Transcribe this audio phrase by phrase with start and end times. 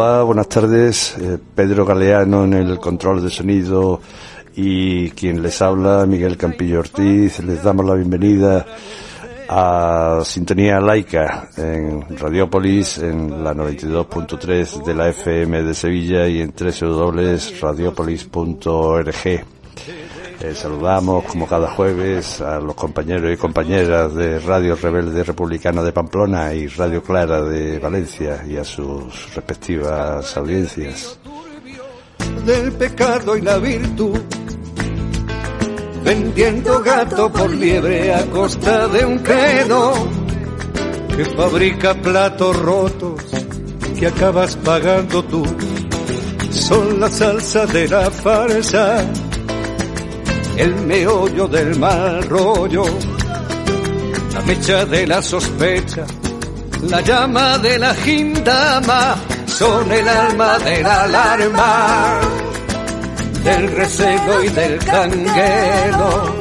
[0.00, 1.16] Hola, buenas tardes.
[1.18, 4.00] Eh, Pedro Galeano en el control de sonido
[4.54, 7.40] y quien les habla, Miguel Campillo Ortiz.
[7.40, 8.64] Les damos la bienvenida
[9.48, 16.54] a Sintonía Laica en Radiopolis en la 92.3 de la FM de Sevilla y en
[16.56, 19.44] www.radiopolis.org.
[20.40, 25.90] Eh, saludamos como cada jueves a los compañeros y compañeras de Radio Rebelde Republicana de
[25.90, 31.18] Pamplona y Radio Clara de Valencia y a sus respectivas audiencias.
[32.46, 34.20] Del pecado y la virtud,
[36.04, 39.92] vendiendo gato por liebre a costa de un credo
[41.16, 43.24] que fabrica platos rotos
[43.98, 45.44] que acabas pagando tú.
[46.52, 49.04] Son la salsa de la farsa
[50.58, 52.84] el meollo del mal rollo,
[54.34, 56.04] la mecha de la sospecha,
[56.82, 59.14] la llama de la gindama,
[59.46, 62.20] son el alma de la alarma,
[63.44, 66.34] del recelo y del canguelo,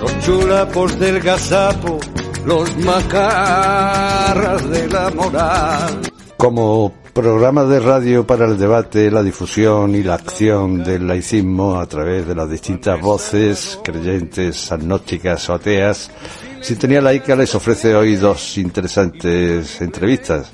[0.00, 2.00] los chulapos del gazapo,
[2.46, 6.00] los macarras de la moral.
[6.38, 11.84] Como programa de radio para el debate, la difusión y la acción del laicismo a
[11.84, 16.10] través de las distintas voces, creyentes, agnósticas o ateas,
[16.62, 20.50] Sintonía Laica les ofrece hoy dos interesantes entrevistas.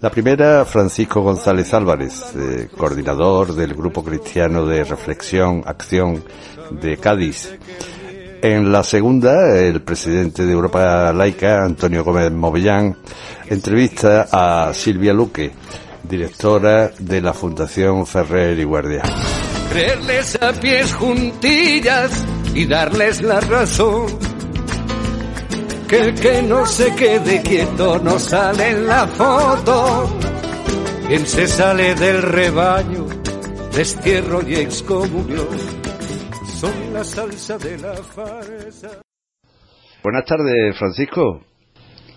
[0.00, 6.22] La primera, Francisco González Álvarez, eh, coordinador del Grupo Cristiano de Reflexión, Acción
[6.70, 7.58] de Cádiz.
[8.40, 12.96] En la segunda, el presidente de Europa Laica, Antonio Gómez Movellán,
[13.48, 15.50] entrevista a Silvia Luque,
[16.08, 19.02] directora de la Fundación Ferrer y Guardia.
[19.70, 24.06] Creerles a pies juntillas y darles la razón.
[25.88, 30.18] Que el que no se quede quieto no sale en la foto.
[31.06, 33.06] Quien se sale del rebaño,
[33.74, 35.48] destierro y excomunión.
[36.60, 39.00] Son la salsa de la farsa.
[40.02, 41.40] Buenas tardes, Francisco.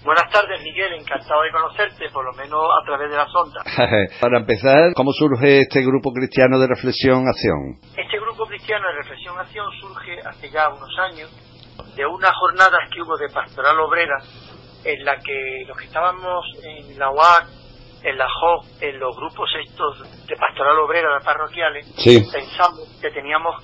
[0.07, 0.93] Buenas tardes, Miguel.
[0.93, 3.61] Encantado de conocerte, por lo menos a través de la sonda.
[4.21, 7.75] Para empezar, ¿cómo surge este grupo cristiano de reflexión acción?
[7.91, 11.29] Este grupo cristiano de reflexión acción surge hace ya unos años
[11.97, 14.15] de unas jornadas que hubo de pastoral obrera
[14.85, 17.43] en la que los que estábamos en la UAC,
[18.03, 22.23] en la JOC, en los grupos estos de pastoral obrera de parroquiales, Sí.
[22.31, 23.55] pensamos que teníamos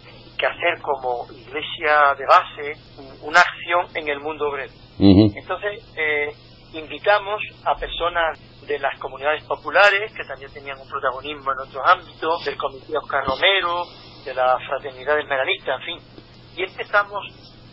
[0.43, 2.73] que hacer como iglesia de base
[3.21, 4.73] una acción en el mundo obrero.
[4.99, 6.27] Entonces, eh,
[6.73, 8.37] invitamos a personas
[8.67, 13.25] de las comunidades populares que también tenían un protagonismo en otros ámbitos, del Comité Oscar
[13.25, 13.85] Romero,
[14.25, 15.99] de la Fraternidad Esmeralista, en fin.
[16.57, 17.23] Y empezamos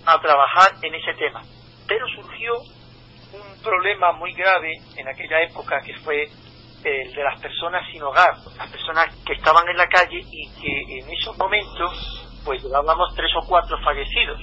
[0.07, 1.43] a trabajar en ese tema.
[1.89, 2.53] Pero surgió
[3.33, 6.29] un problema muy grave en aquella época que fue
[6.85, 11.01] el de las personas sin hogar, las personas que estaban en la calle y que
[11.01, 14.41] en esos momentos pues llevábamos tres o cuatro fallecidos.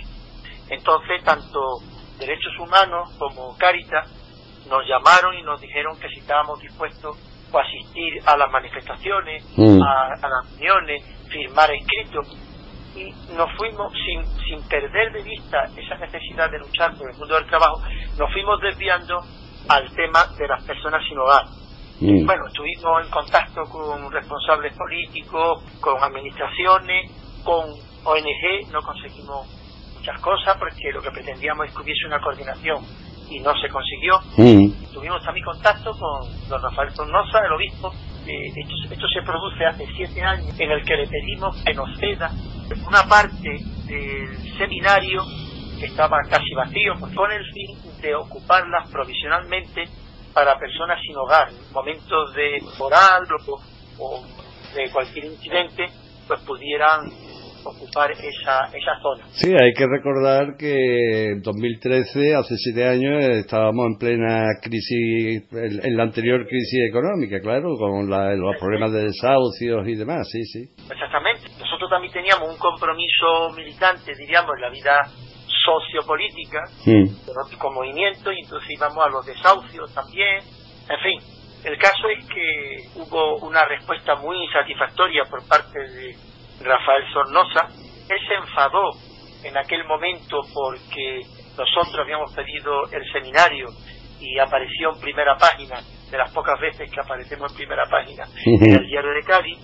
[0.69, 1.59] Entonces, tanto
[2.19, 4.09] Derechos Humanos como Caritas
[4.69, 7.17] nos llamaron y nos dijeron que si estábamos dispuestos
[7.53, 9.81] a asistir a las manifestaciones, Mm.
[9.81, 12.27] a, a las reuniones, firmar escritos.
[12.95, 17.35] Y nos fuimos, sin, sin perder de vista esa necesidad de luchar por el mundo
[17.35, 17.81] del trabajo,
[18.17, 19.21] nos fuimos desviando
[19.69, 21.45] al tema de las personas sin hogar.
[21.99, 22.25] Mm.
[22.25, 27.11] Bueno, estuvimos en contacto con responsables políticos, con administraciones,
[27.43, 27.63] con
[28.07, 29.47] ONG, no conseguimos
[29.95, 32.83] muchas cosas porque lo que pretendíamos es que hubiese una coordinación
[33.29, 34.19] y no se consiguió.
[34.37, 34.93] Mm.
[34.93, 37.91] Tuvimos también contacto con don Rafael Tornosa, el obispo.
[38.25, 41.97] Eh, esto, esto se produce hace siete años, en el que le pedimos que nos
[41.99, 42.31] ceda
[42.87, 43.49] una parte
[43.85, 45.23] del seminario
[45.79, 49.85] que estaba casi vacío, con el fin de ocuparlas provisionalmente
[50.33, 53.59] para personas sin hogar, en momentos de moral o,
[53.99, 54.23] o
[54.75, 55.87] de cualquier incidente,
[56.27, 57.09] pues pudieran
[57.67, 59.25] ocupar esa, esa zona.
[59.31, 65.85] Sí, hay que recordar que en 2013, hace siete años, estábamos en plena crisis, en,
[65.85, 70.43] en la anterior crisis económica, claro, con la- los problemas de desahucios y demás, sí,
[70.43, 70.63] sí.
[70.91, 71.47] Exactamente.
[71.59, 74.99] Nosotros también teníamos un compromiso militante, diríamos, en la vida
[75.65, 77.07] sociopolítica, Mm.
[77.25, 80.39] con- con movimiento, y entonces íbamos a los desahucios también.
[80.89, 81.19] En fin,
[81.65, 86.15] el caso es que hubo una respuesta muy insatisfactoria por parte de
[86.61, 87.67] Rafael Sornosa.
[88.09, 88.91] Él se enfadó
[89.43, 91.21] en aquel momento porque
[91.57, 93.67] nosotros habíamos pedido el seminario
[94.19, 98.75] y apareció en primera página, de las pocas veces que aparecemos en primera página en
[98.75, 99.57] el diario de Cádiz,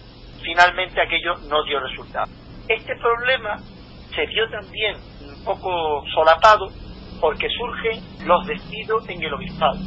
[0.44, 2.30] finalmente aquello no dio resultado.
[2.68, 3.58] Este problema
[4.14, 6.68] se vio también un poco solapado
[7.22, 9.80] porque surgen los despidos en el obispado.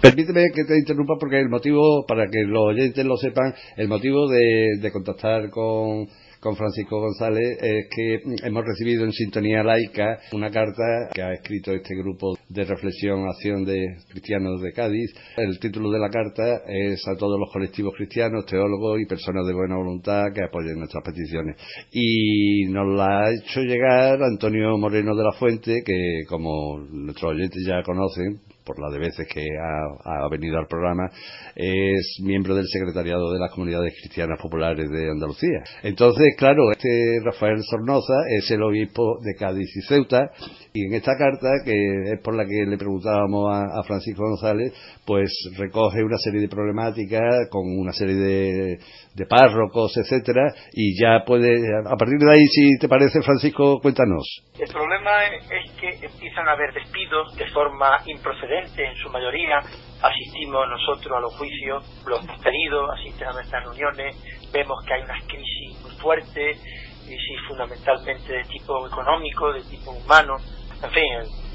[0.00, 4.28] Permíteme que te interrumpa porque el motivo, para que los oyentes lo sepan, el motivo
[4.28, 6.06] de contactar con
[6.40, 11.72] con Francisco González es que hemos recibido en Sintonía Laica una carta que ha escrito
[11.72, 15.12] este grupo de reflexión, acción de cristianos de Cádiz.
[15.36, 19.54] El título de la carta es a todos los colectivos cristianos, teólogos y personas de
[19.54, 21.56] buena voluntad que apoyen nuestras peticiones.
[21.92, 27.62] Y nos la ha hecho llegar Antonio Moreno de la Fuente, que como nuestros oyentes
[27.66, 31.10] ya conocen, por la de veces que ha, venido al programa,
[31.56, 35.64] es miembro del secretariado de las comunidades cristianas populares de Andalucía.
[35.82, 40.30] Entonces, claro, este Rafael Sornoza es el obispo de Cádiz y Ceuta,
[40.74, 44.74] y en esta carta, que es por la que le preguntábamos a, Francisco González,
[45.06, 48.78] pues recoge una serie de problemáticas con una serie de,
[49.18, 54.24] de párrocos, etcétera, y ya puede, a partir de ahí, si te parece, Francisco, cuéntanos.
[54.58, 59.58] El problema es que empiezan a haber despidos de forma improcedente en su mayoría.
[60.00, 64.16] Asistimos nosotros a los juicios, los despedidos, asisten a nuestras reuniones,
[64.52, 66.62] vemos que hay unas crisis muy fuertes,
[67.04, 70.36] crisis fundamentalmente de tipo económico, de tipo humano.
[70.82, 71.04] En fin,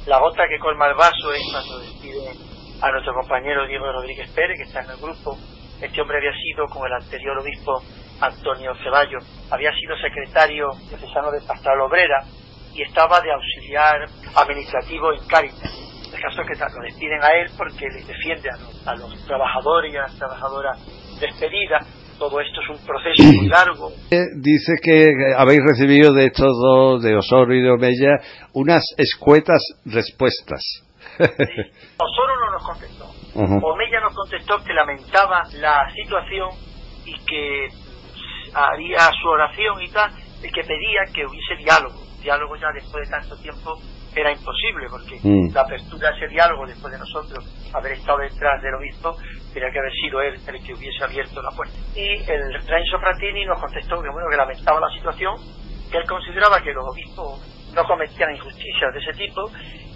[0.06, 2.36] la gota que colma el vaso es cuando despiden
[2.82, 5.38] a nuestro compañero Diego Rodríguez Pérez, que está en el grupo.
[5.84, 7.84] Este hombre había sido, como el anterior obispo
[8.22, 9.22] Antonio Ceballos,
[9.52, 12.24] había sido secretario diocesano de Pastoral Obrera
[12.74, 15.72] y estaba de auxiliar administrativo en Cáritas.
[16.14, 18.50] El caso es que lo despiden a él porque les defiende
[18.86, 20.80] a los, trabajadores y a las trabajadoras
[21.20, 21.86] despedidas.
[22.18, 23.92] Todo esto es un proceso muy largo.
[24.38, 28.20] Dice que habéis recibido de estos dos, de Osoro y de Omeya,
[28.54, 30.64] unas escuetas respuestas.
[31.20, 33.23] Osoro no nos contestó.
[33.36, 36.50] Omeya nos contestó que lamentaba la situación
[37.06, 37.68] y que
[38.54, 40.12] haría su oración y tal,
[40.44, 43.76] y que pedía que hubiese diálogo diálogo ya después de tanto tiempo
[44.16, 45.54] era imposible, porque mm.
[45.54, 47.44] la apertura a ese diálogo después de nosotros
[47.74, 49.18] haber estado detrás del obispo,
[49.54, 51.74] tenía que haber sido él el que hubiese abierto la puerta.
[51.96, 55.36] Y el Renzo Fratini nos contestó que, bueno, que lamentaba la situación,
[55.92, 59.50] que él consideraba que los obispos no cometían injusticias de ese tipo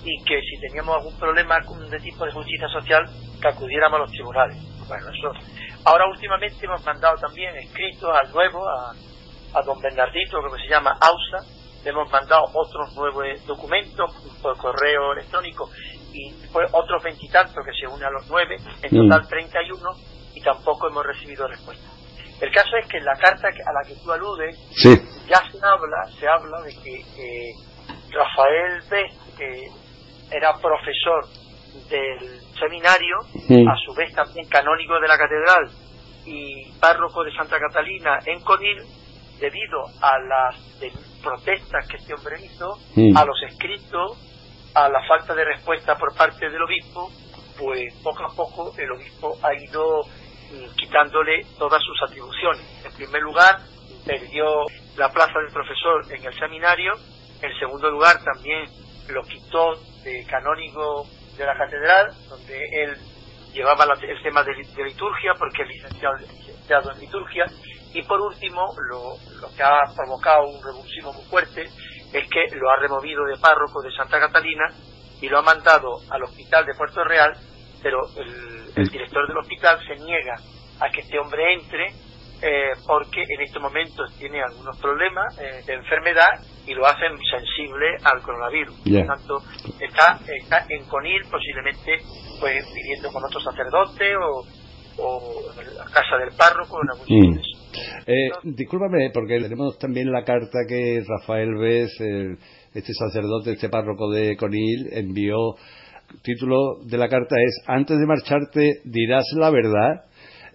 [0.07, 3.05] y que si teníamos algún problema de tipo de justicia social,
[3.41, 4.57] que acudiéramos a los tribunales.
[4.87, 5.31] Bueno, eso.
[5.83, 8.93] Ahora últimamente hemos mandado también escritos al nuevo, a,
[9.53, 11.45] a don Bernardito, lo que se llama AUSA,
[11.83, 14.11] hemos mandado otros nueve documentos
[14.41, 15.69] por correo electrónico
[16.13, 20.37] y después otros veintitantos que se unen a los nueve, en total 31, mm.
[20.37, 21.87] y tampoco hemos recibido respuesta.
[22.39, 24.55] El caso es que en la carta a la que tú aludes,
[25.27, 27.53] ya se habla, se habla de que eh,
[28.11, 29.03] Rafael B.,
[29.37, 29.67] que
[30.31, 31.25] era profesor
[31.89, 33.17] del seminario,
[33.69, 35.69] a su vez también canónigo de la catedral
[36.25, 38.77] y párroco de Santa Catalina en Conil,
[39.39, 40.55] debido a las
[41.21, 42.77] protestas que este hombre hizo,
[43.15, 44.17] a los escritos,
[44.73, 47.09] a la falta de respuesta por parte del obispo,
[47.57, 52.85] pues poco a poco el obispo ha ido mm, quitándole todas sus atribuciones.
[52.85, 53.57] En primer lugar,
[54.05, 54.45] perdió
[54.95, 56.93] la plaza del profesor en el seminario,
[57.41, 58.65] en segundo lugar también
[59.09, 59.73] lo quitó
[60.07, 61.05] de canónigo
[61.37, 62.97] de la catedral, donde él
[63.53, 67.45] llevaba el tema de, liturgia, porque es licenciado en liturgia,
[67.93, 69.17] y por último, lo,
[69.55, 73.91] que ha provocado un revulsivo muy fuerte es que lo ha removido de párroco de
[73.91, 74.65] Santa Catalina
[75.19, 77.33] y lo ha mandado al hospital de Puerto Real,
[77.81, 80.35] pero el, director del hospital se niega
[80.79, 81.87] a que este hombre entre
[82.41, 87.97] eh, porque en estos momentos tiene algunos problemas eh, de enfermedad y lo hacen sensible
[88.03, 88.75] al coronavirus.
[88.81, 89.37] Por lo tanto,
[89.79, 91.97] está, está en Conil posiblemente
[92.39, 94.43] pues viviendo con otro sacerdote o,
[94.99, 97.41] o en la casa del párroco en algún mm.
[98.07, 101.91] Eh, discúlpame, porque tenemos también la carta que Rafael Vez,
[102.73, 105.55] este sacerdote, este párroco de Conil, envió.
[106.23, 110.05] Título de la carta es Antes de marcharte dirás la verdad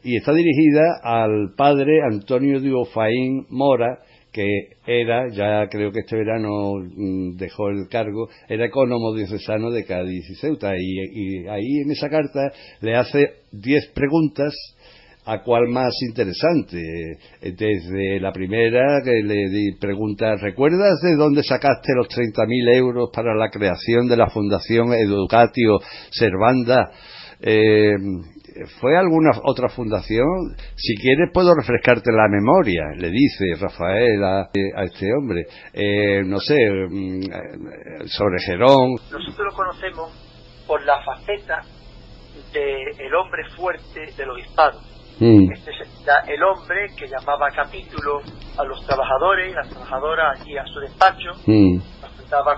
[0.05, 3.99] y está dirigida al padre Antonio Diofaín Mora,
[4.33, 4.47] que
[4.87, 10.29] era, ya creo que este verano mm, dejó el cargo, era ecónomo diocesano de Cádiz
[10.31, 10.73] y Ceuta.
[10.77, 14.55] Y, ahí en esa carta le hace diez preguntas
[15.25, 16.81] a cuál más interesante.
[17.43, 23.51] Desde la primera que le pregunta, ¿recuerdas de dónde sacaste los 30.000 euros para la
[23.51, 25.79] creación de la Fundación Educatio
[26.11, 26.91] Servanda?
[27.41, 27.95] Eh,
[28.81, 30.57] ¿Fue alguna otra fundación?
[30.77, 34.51] Si quieres puedo refrescarte la memoria, le dice Rafael a,
[34.85, 35.47] este hombre.
[35.73, 36.57] Eh, no sé,
[36.89, 38.93] mm, sobre Gerón.
[39.11, 40.11] Nosotros lo conocemos
[40.67, 41.63] por la faceta
[42.53, 45.53] del hombre fuerte del obispado Mm.
[45.53, 45.71] Este
[46.03, 48.21] era el hombre que llamaba capítulo
[48.59, 51.79] a los trabajadores y las trabajadoras allí a su despacho, mm.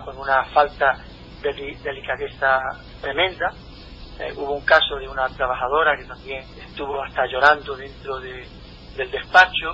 [0.05, 0.95] con una falta
[1.43, 2.61] delicadeza
[3.03, 3.53] tremenda.
[4.21, 9.73] Eh, hubo un caso de una trabajadora que también estuvo hasta llorando dentro del despacho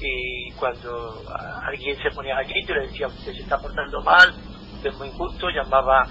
[0.00, 1.22] y cuando
[1.62, 4.34] alguien se ponía aquí y le decía usted se está portando mal,
[4.82, 6.04] es muy injusto, llamaba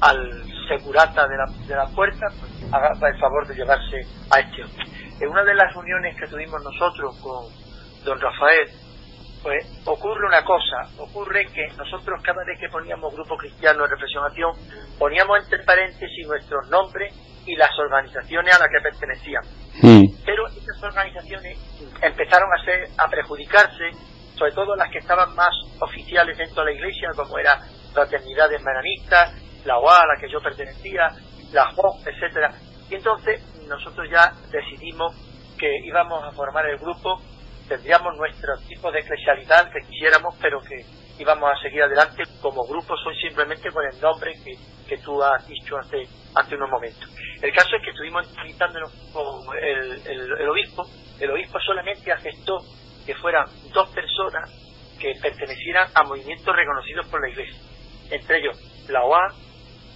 [0.00, 2.26] al segurata de la, de la puerta,
[2.70, 4.00] haga el favor de llevarse
[4.30, 4.84] a este hombre.
[5.20, 7.46] En una de las reuniones que tuvimos nosotros con
[8.04, 8.68] don Rafael,
[9.44, 14.52] pues ocurre una cosa, ocurre que nosotros cada vez que poníamos Grupo Cristiano en Reflexionación,
[14.98, 19.42] poníamos entre paréntesis nuestros nombres y las organizaciones a las que pertenecían.
[20.24, 21.58] Pero esas organizaciones
[22.00, 23.90] empezaron a ser, a perjudicarse,
[24.34, 27.60] sobre todo las que estaban más oficiales dentro de la iglesia, como era
[27.92, 29.34] Fraternidades Maranistas,
[29.66, 31.08] la OA a la que yo pertenecía,
[31.52, 32.50] la JOC, etcétera.
[32.88, 35.14] Y entonces nosotros ya decidimos
[35.58, 37.20] que íbamos a formar el grupo
[37.68, 40.84] tendríamos nuestro tipo de especialidad que quisiéramos, pero que
[41.18, 44.52] íbamos a seguir adelante como grupo, soy simplemente con el nombre que,
[44.88, 46.02] que tú has dicho hace,
[46.34, 47.08] hace unos momentos.
[47.40, 49.24] El caso es que estuvimos entrevistándonos con
[49.56, 50.84] el, el, obispo,
[51.20, 52.58] el obispo solamente aceptó
[53.06, 54.50] que fueran dos personas
[54.98, 57.60] que pertenecieran a movimientos reconocidos por la Iglesia,
[58.10, 59.34] entre ellos la OA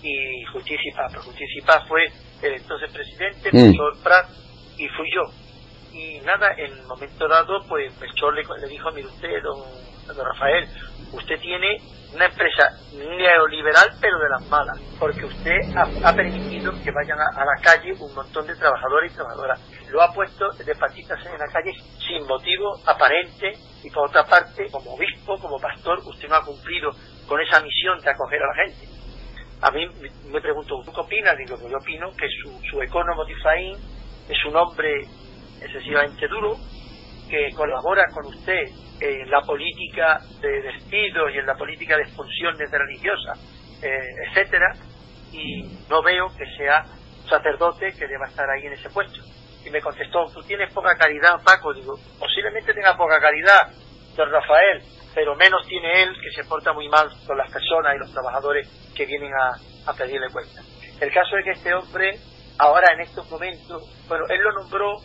[0.03, 1.17] y Justicia y Paz.
[1.17, 2.05] Justicia y Paz fue
[2.43, 4.03] el entonces presidente, el mm.
[4.03, 4.29] Prat,
[4.77, 5.48] y fui yo
[5.93, 9.59] y nada, en el momento dado, pues Melchor le, le dijo, mire usted, don,
[10.07, 10.69] don Rafael,
[11.13, 11.79] usted tiene
[12.15, 17.63] una empresa neoliberal pero de las malas, porque usted ha, permitido que vayan a, la
[17.63, 19.61] calle un montón de trabajadores y trabajadoras.
[19.91, 21.73] Lo ha puesto de patitas en la calle
[22.07, 23.53] sin motivo aparente
[23.83, 26.91] y por otra parte, como obispo, como pastor, usted no ha cumplido
[27.27, 28.89] con esa misión de acoger a la gente.
[29.61, 29.87] A mí
[30.31, 31.35] me pregunto, ¿qué opina?
[31.35, 35.07] Digo, yo opino que su, su ecónomo es un hombre
[35.63, 36.57] excesivamente duro,
[37.29, 38.65] que colabora con usted
[39.01, 43.39] en la política de despidos y en la política de expulsiones religiosas,
[43.83, 44.73] eh, etcétera,
[45.33, 46.85] y no veo que sea
[47.29, 49.21] sacerdote que deba estar ahí en ese puesto.
[49.65, 51.75] Y me contestó, tú tienes poca caridad, Paco.
[51.75, 53.69] Digo, posiblemente tenga poca caridad,
[54.17, 54.83] don Rafael,
[55.15, 58.67] pero menos tiene él que se porta muy mal con las personas y los trabajadores
[58.97, 60.63] que vienen a, a pedirle cuenta.
[61.01, 62.19] El caso es que este hombre,
[62.59, 64.97] ahora en estos momentos, bueno, él lo nombró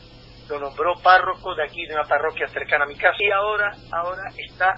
[0.50, 4.24] lo nombró párroco de aquí, de una parroquia cercana a mi casa, y ahora, ahora
[4.38, 4.76] está,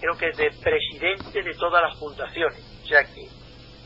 [0.00, 2.58] creo que de presidente de todas las fundaciones.
[2.82, 3.28] O sea que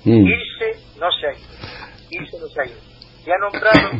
[0.04, 0.26] mm.
[0.26, 1.48] irse no se ha ido,
[2.10, 2.80] irse no se ha ido.
[3.26, 3.90] Y ha nombrado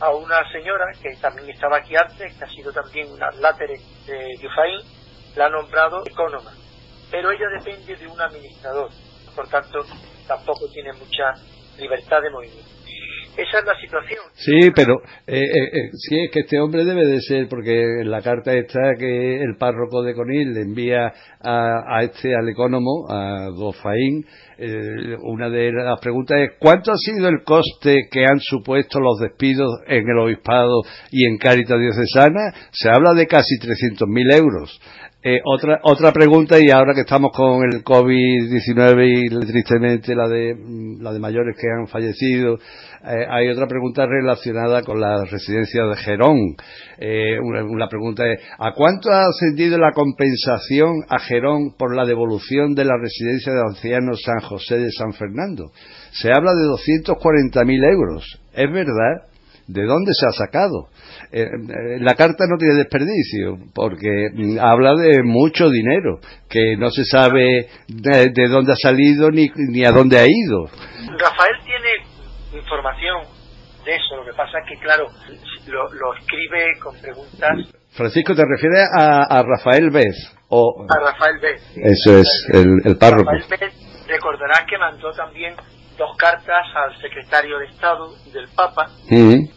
[0.00, 3.74] a una señora que también estaba aquí antes, que ha sido también una látere
[4.06, 4.80] de Yufaín,
[5.36, 6.52] la ha nombrado ecónoma,
[7.10, 8.90] pero ella depende de un administrador,
[9.34, 9.78] por tanto
[10.26, 11.34] tampoco tiene mucha
[11.78, 12.81] libertad de movimiento.
[13.36, 14.20] Esa es la situación.
[14.34, 14.94] Sí, pero
[15.26, 18.52] eh, eh, eh, sí es que este hombre debe de ser, porque en la carta
[18.52, 24.26] está que el párroco de Conil le envía a, este, al ecónomo, a Gofaín,
[24.58, 29.18] eh, una de las preguntas es ¿cuánto ha sido el coste que han supuesto los
[29.18, 32.52] despidos en el obispado y en Cáritas Diocesana?
[32.70, 34.80] Se habla de casi 300.000 euros.
[35.24, 40.52] Eh, otra, otra pregunta, y ahora que estamos con el COVID-19 y tristemente la de,
[40.52, 42.58] mm, la de mayores que han fallecido,
[43.04, 46.56] eh, hay otra pregunta relacionada con la residencia de Gerón.
[46.98, 52.74] Eh, una, pregunta es, ¿a cuánto ha ascendido la compensación a Gerón por la devolución
[52.74, 55.70] de la residencia de ancianos San José de San Fernando?
[56.10, 58.40] Se habla de 240.000 euros.
[58.54, 59.28] ¿Es verdad?
[59.68, 60.88] ¿De dónde se ha sacado?
[61.34, 64.28] Eh, eh, la carta no tiene desperdicio porque
[64.60, 69.92] habla de mucho dinero que no se sabe de, dónde ha salido ni, ni a
[69.92, 70.66] dónde ha ido.
[71.18, 73.22] Rafael tiene información
[73.84, 75.06] de eso, lo que pasa es que, claro,
[75.68, 77.50] lo, escribe con preguntas.
[77.92, 80.16] Francisco, ¿te refieres a, Rafael Bez?
[80.48, 80.86] O...
[80.88, 81.62] A Rafael Bez.
[81.76, 83.32] Eso es, el, párroco.
[83.32, 83.72] Rafael
[84.06, 85.54] recordarás que mandó también
[86.02, 88.90] dos cartas al secretario de Estado del Papa.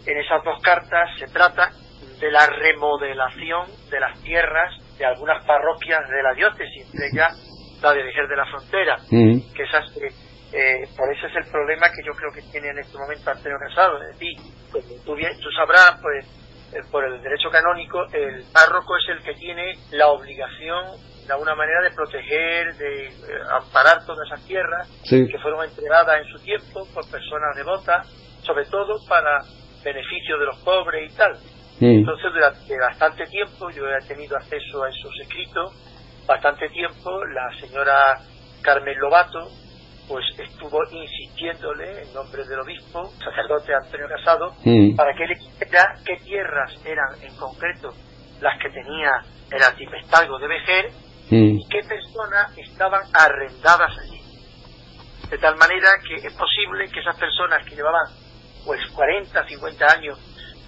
[0.06, 1.72] En esas dos cartas se trata
[2.20, 7.34] de la remodelación de las tierras de algunas parroquias de la diócesis, entre ellas
[7.82, 10.14] la de Vejer de la Frontera, que esas, eh,
[10.54, 13.58] eh, por eso es el problema que yo creo que tiene en este momento Antonio
[13.60, 14.38] Casado, es decir,
[14.72, 16.25] como tú, bien, tú sabrás, pues
[16.74, 20.94] eh, por el derecho canónico, el párroco es el que tiene la obligación
[21.25, 23.12] de alguna manera de proteger, de eh,
[23.51, 28.08] amparar todas esas tierras que fueron entregadas en su tiempo por personas devotas,
[28.44, 29.41] sobre todo para
[29.84, 31.38] beneficio de los pobres y tal.
[31.79, 35.74] Entonces, durante bastante tiempo, yo he tenido acceso a esos escritos,
[36.25, 38.17] bastante tiempo, la señora
[38.62, 39.50] Carmen Lobato,
[40.08, 44.53] pues estuvo insistiéndole en nombre del obispo, sacerdote Antonio Casado,
[44.96, 47.94] para que le dijera qué tierras eran en concreto
[48.41, 49.12] las que tenía
[49.51, 50.86] el arciprestazgo de Vejer
[51.29, 54.22] y qué personas estaban arrendadas allí.
[55.29, 58.05] De tal manera que es posible que esas personas que llevaban
[58.65, 60.20] pues 40, 50 años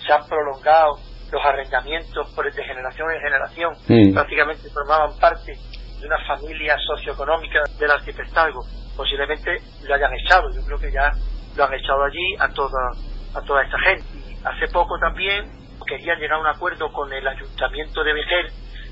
[0.05, 0.99] se han prolongado
[1.31, 5.53] los arrendamientos por de generación en generación, prácticamente formaban parte
[5.99, 8.61] de una familia socioeconómica del arciprestazgo,
[8.95, 11.11] posiblemente lo hayan echado, yo creo que ya
[11.55, 12.91] lo han echado allí a toda,
[13.35, 14.05] a toda esta gente.
[14.43, 15.45] hace poco también
[15.87, 18.51] querían llegar a un acuerdo con el ayuntamiento de Vejer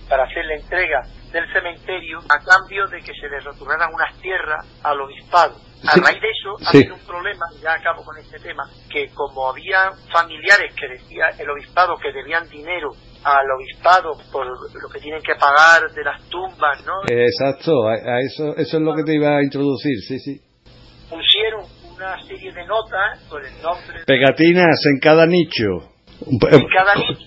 [0.09, 1.03] para hacer la entrega
[1.35, 5.59] del cementerio a cambio de que se les retornaran unas tierras al obispado.
[5.85, 9.49] A raíz de eso ha habido un problema, ya acabo con este tema, que como
[9.49, 12.91] había familiares que decía el obispado que debían dinero
[13.25, 17.03] al obispado por lo que tienen que pagar de las tumbas, ¿no?
[17.05, 20.39] Exacto, a, eso, eso es lo que te iba a introducir, sí, sí.
[21.09, 24.05] Pusieron una serie de notas con el nombre...
[24.07, 25.94] Pegatinas en cada nicho.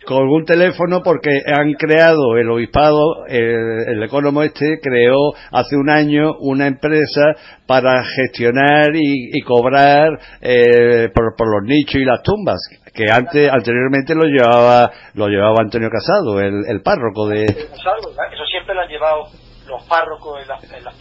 [0.06, 5.88] Con un teléfono porque han creado el obispado, el, el ecónomo este creó hace un
[5.88, 7.34] año una empresa
[7.66, 12.58] para gestionar y, cobrar eh, por, los nichos y las tumbas
[12.92, 18.80] que antes anteriormente lo llevaba lo llevaba Antonio Casado, el, párroco de eso siempre lo
[18.80, 19.24] han llevado
[19.68, 20.40] los párrocos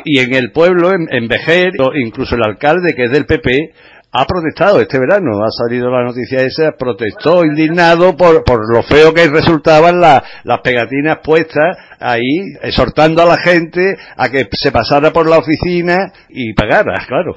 [0.06, 3.74] y en el pueblo en, en Vejer incluso el alcalde que es del PP
[4.12, 9.14] ha protestado este verano, ha salido la noticia esa, protestó indignado por, por lo feo
[9.14, 15.30] que resultaban las pegatinas puestas ahí, exhortando a la gente a que se pasara por
[15.30, 17.36] la oficina y pagara, claro.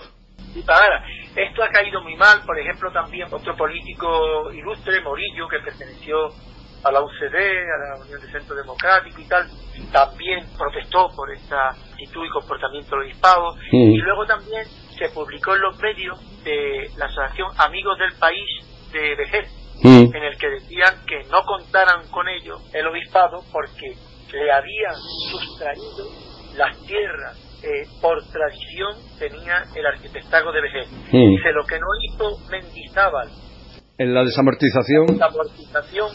[0.54, 1.04] Y pagara.
[1.36, 6.28] Esto ha caído muy mal, por ejemplo, también otro político ilustre, Morillo, que perteneció
[6.82, 9.46] a la UCD, a la Unión de Centro Democrático y tal,
[9.92, 13.54] también protestó por esta actitud y comportamiento del obispado.
[13.70, 14.64] Y luego también
[15.00, 18.46] se publicó en los medios de la Asociación Amigos del País
[18.92, 19.48] de Vejez,
[19.82, 20.14] mm.
[20.14, 23.96] en el que decían que no contaran con ello el obispado porque
[24.32, 24.94] le habían
[25.30, 26.04] sustraído
[26.54, 30.90] las tierras eh, por tradición tenía el arquitectago de Vejez.
[31.12, 31.36] Mm.
[31.36, 33.28] Dice lo que no hizo Mendizábal.
[33.98, 35.06] En la desamortización.
[35.18, 36.08] La desamortización,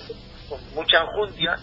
[0.50, 1.56] con mucha enjundia,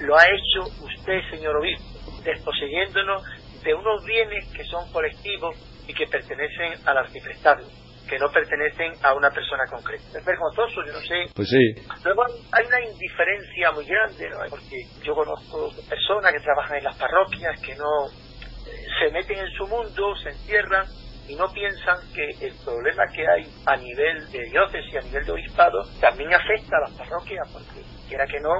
[0.00, 3.22] lo ha hecho usted, señor obispo, desposeyéndonos
[3.62, 7.64] de unos bienes que son colectivos y que pertenecen al arciprestado,
[8.08, 10.18] que no pertenecen a una persona concreta.
[10.18, 11.26] Es vergonzoso, yo no sé.
[11.34, 11.74] Pues sí.
[12.04, 14.38] Luego hay una indiferencia muy grande, ¿no?
[14.50, 19.50] porque yo conozco personas que trabajan en las parroquias que no eh, se meten en
[19.50, 20.86] su mundo, se encierran
[21.28, 25.32] y no piensan que el problema que hay a nivel de diócesis, a nivel de
[25.32, 28.50] obispado, también afecta a las parroquias, porque quiera que no,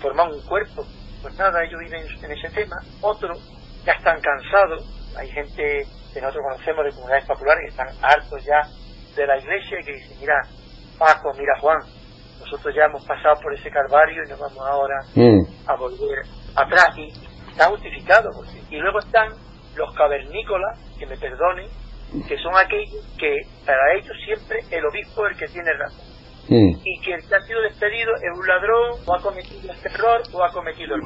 [0.00, 0.84] forman un cuerpo.
[1.22, 2.76] Pues nada, ellos viven en ese tema.
[3.00, 3.38] Otros
[3.84, 4.84] ya están cansados.
[5.16, 8.62] Hay gente que nosotros conocemos de comunidades populares que están hartos ya
[9.16, 10.40] de la iglesia y que dicen, mira,
[10.98, 11.78] Paco, mira Juan,
[12.40, 15.40] nosotros ya hemos pasado por ese calvario y nos vamos ahora mm.
[15.66, 16.22] a volver
[16.56, 16.96] atrás.
[16.96, 17.08] Y
[17.50, 18.30] está justificado.
[18.70, 19.28] Y luego están
[19.76, 21.68] los cavernícolas, que me perdonen,
[22.26, 26.09] que son aquellos que para ellos siempre el obispo es el que tiene razón.
[26.84, 30.22] Y que el que ha sido despedido es un ladrón, o ha cometido este error,
[30.32, 31.02] o ha cometido el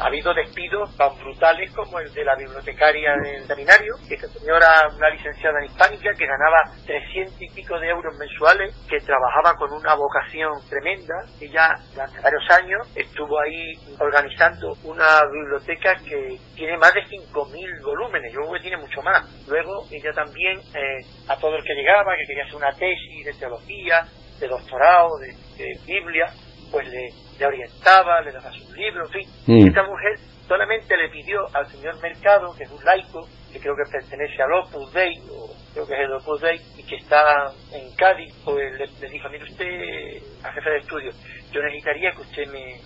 [0.00, 5.10] ha habido despidos tan brutales como el de la bibliotecaria del seminario, esta señora, una
[5.10, 9.94] licenciada en hispánica, que ganaba 300 y pico de euros mensuales, que trabajaba con una
[9.94, 11.14] vocación tremenda.
[11.40, 18.32] Ella, durante varios años, estuvo ahí organizando una biblioteca que tiene más de 5.000 volúmenes,
[18.32, 19.48] yo creo que tiene mucho más.
[19.48, 23.32] Luego, ella también, eh, a todo el que llegaba, que quería hacer una tesis de
[23.34, 24.04] teología,
[24.40, 26.26] de doctorado, de Biblia,
[26.70, 29.30] pues le le orientaba, le daba sus libros, en fin.
[29.46, 29.68] Mm.
[29.68, 33.90] Esta mujer solamente le pidió al señor Mercado, que es un laico, que creo que
[33.90, 37.94] pertenece al Opus Dei, o creo que es el Opus Dei, y que está en
[37.94, 41.10] Cádiz, pues le, dijo, mire usted, a jefe de estudio,
[41.52, 42.80] yo necesitaría que usted me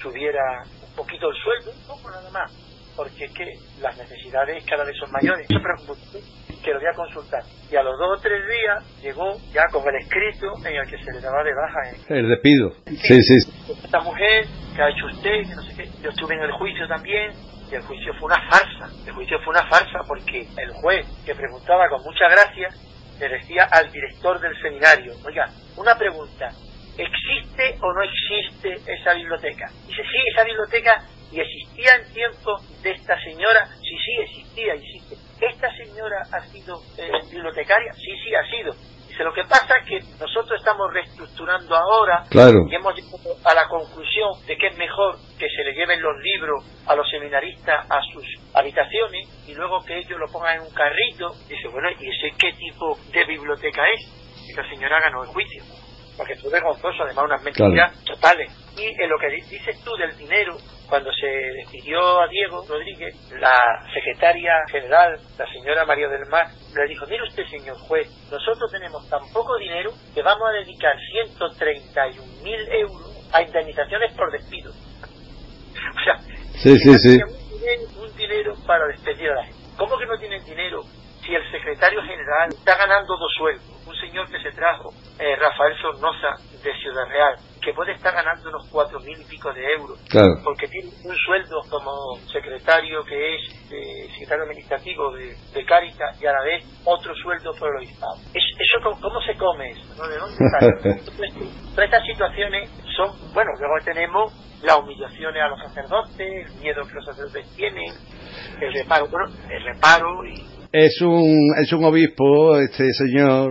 [0.00, 2.52] subiera un poquito el sueldo, un poco nada más,
[2.94, 5.46] porque es que las necesidades cada vez son mayores.
[5.48, 5.58] Yo
[6.62, 7.42] que lo voy a consultar.
[7.70, 10.98] Y a los dos o tres días llegó ya con el escrito en el que
[10.98, 11.80] se le daba de baja.
[12.08, 12.70] El despido.
[12.86, 13.36] Sí, sí.
[13.84, 15.88] Esta mujer, que ha hecho usted, que no sé qué.
[16.02, 17.32] Yo estuve en el juicio también
[17.70, 18.88] y el juicio fue una farsa.
[19.06, 22.68] El juicio fue una farsa porque el juez, que preguntaba con mucha gracia,
[23.18, 26.50] le decía al director del seminario, oiga, una pregunta,
[26.96, 29.66] ¿existe o no existe esa biblioteca?
[29.86, 35.16] Dice, sí, esa biblioteca y existía en tiempo de esta señora, sí, sí, existía, existe.
[35.40, 37.92] ¿Esta señora ha sido eh, bibliotecaria?
[37.94, 38.72] Sí, sí, ha sido.
[39.06, 43.68] Dice, lo que pasa es que nosotros estamos reestructurando ahora y hemos llegado a la
[43.68, 48.00] conclusión de que es mejor que se le lleven los libros a los seminaristas a
[48.12, 51.32] sus habitaciones y luego que ellos lo pongan en un carrito.
[51.48, 54.48] Dice, bueno, ¿y ese qué tipo de biblioteca es?
[54.48, 55.62] Y la señora ganó el juicio.
[56.16, 58.50] Porque es vergonzoso, además unas mentiras totales.
[58.76, 60.56] Y en lo que dices tú del dinero,
[60.88, 66.88] cuando se despidió a Diego Rodríguez, la secretaria general, la señora María del Mar, le
[66.88, 72.42] dijo, mire usted, señor juez, nosotros tenemos tan poco dinero que vamos a dedicar 131
[72.42, 74.70] mil euros a indemnizaciones por despido.
[74.70, 76.18] o sea,
[76.54, 77.20] sí, sí, sí.
[77.98, 79.58] Un, dinero, para despedir a la gente.
[79.76, 80.82] ¿Cómo que no tienen dinero
[81.24, 83.75] si el secretario general está ganando dos sueldos?
[83.96, 88.48] Un señor que se trajo, eh, Rafael Sornosa, de Ciudad Real, que puede estar ganando
[88.50, 89.98] unos cuatro mil y pico de euros,
[90.44, 91.90] porque tiene un sueldo como
[92.30, 95.62] secretario que es eh, secretario administrativo de, de
[96.20, 98.16] y a la vez otro sueldo por el obispado.
[98.34, 100.06] ¿Eso cómo, se come eso?
[100.06, 100.36] ¿De dónde
[101.74, 104.32] Todas estas situaciones son, bueno, luego tenemos
[104.62, 107.92] las humillaciones a los sacerdotes, el miedo que los sacerdotes tienen,
[108.60, 113.50] el reparo, bueno, el reparo y es un, es un obispo, este señor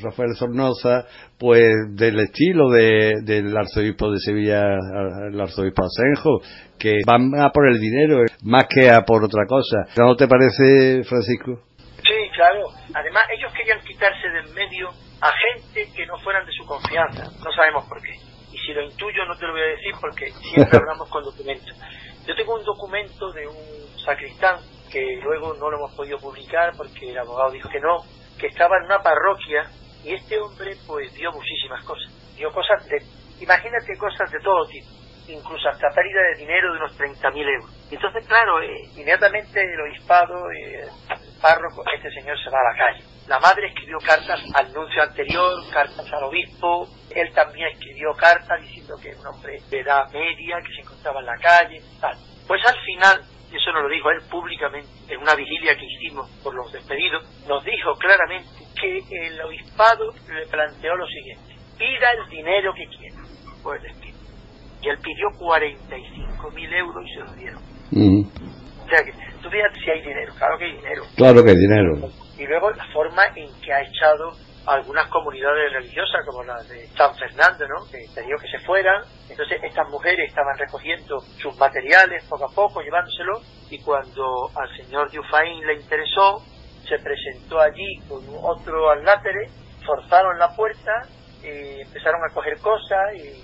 [0.00, 1.04] Rafael Sornosa,
[1.36, 4.62] pues del estilo de, del arzobispo de Sevilla,
[5.32, 6.40] el arzobispo Asenjo,
[6.78, 9.78] que van a por el dinero más que a por otra cosa.
[9.96, 11.58] ¿No te parece, Francisco?
[12.06, 12.68] Sí, claro.
[12.94, 17.24] Además, ellos querían quitarse del medio a gente que no fueran de su confianza.
[17.24, 18.14] No sabemos por qué.
[18.52, 21.76] Y si lo intuyo, no te lo voy a decir porque siempre hablamos con documentos.
[22.28, 27.10] Yo tengo un documento de un sacristán que luego no lo hemos podido publicar porque
[27.10, 27.98] el abogado dijo que no,
[28.38, 29.64] que estaba en una parroquia
[30.04, 33.02] y este hombre pues dio muchísimas cosas, dio cosas de,
[33.40, 34.88] imagínate cosas de todo tipo,
[35.28, 37.70] incluso hasta pérdida de dinero de unos 30.000 euros.
[37.90, 42.84] Entonces, claro, eh, inmediatamente el obispado, eh, el párroco, este señor se va a la
[42.84, 43.04] calle.
[43.28, 48.96] La madre escribió cartas al nuncio anterior, cartas al obispo, él también escribió cartas diciendo
[49.00, 52.16] que era un hombre de edad media, que se encontraba en la calle, tal.
[52.48, 53.22] Pues al final
[53.56, 57.64] eso nos lo dijo él públicamente en una vigilia que hicimos por los despedidos, nos
[57.64, 58.48] dijo claramente
[58.80, 63.16] que el obispado le planteó lo siguiente, pida el dinero que quiera
[63.62, 64.18] por el despido.
[64.82, 67.62] Y él pidió 45 mil euros y se lo dieron.
[68.84, 71.02] O sea que tú fíjate si hay dinero, claro que hay dinero.
[71.16, 72.08] Claro que hay dinero.
[72.38, 74.32] Y luego la forma en que ha echado
[74.70, 77.90] algunas comunidades religiosas como la de San Fernando, ¿no?
[77.90, 79.02] que pidió que se fueran.
[79.28, 85.10] Entonces estas mujeres estaban recogiendo sus materiales poco a poco, llevándoselo, y cuando al señor
[85.10, 86.42] Dufain le interesó,
[86.88, 89.48] se presentó allí con otro alátere,
[89.84, 91.02] forzaron la puerta,
[91.42, 93.42] y empezaron a coger cosas, y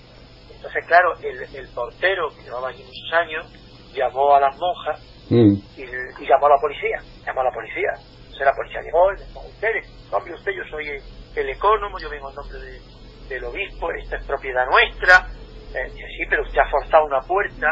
[0.55, 3.47] entonces claro, el, portero, que llevaba allí muchos años,
[3.95, 5.55] llamó a las monjas mm.
[5.77, 7.93] y, llamó a la policía, llamó a la policía.
[7.97, 12.31] Entonces la policía llegó y dijo, ustedes, cambio usted, yo soy el, ecónomo, yo vengo
[12.31, 12.59] en nombre
[13.29, 15.29] del obispo, esta es propiedad nuestra.
[15.75, 17.69] Eh, sí, pero usted ha forzado una puerta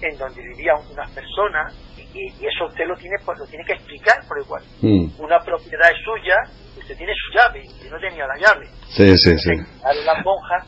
[0.00, 4.24] en donde vivían unas personas y, eso usted lo tiene pues, lo tiene que explicar
[4.26, 4.62] por igual.
[4.80, 5.20] Mm.
[5.20, 6.36] Una propiedad es suya,
[6.78, 8.66] usted tiene su llave, y no tenía la llave.
[8.88, 9.50] Sí, sí, sí.
[10.04, 10.66] Las monjas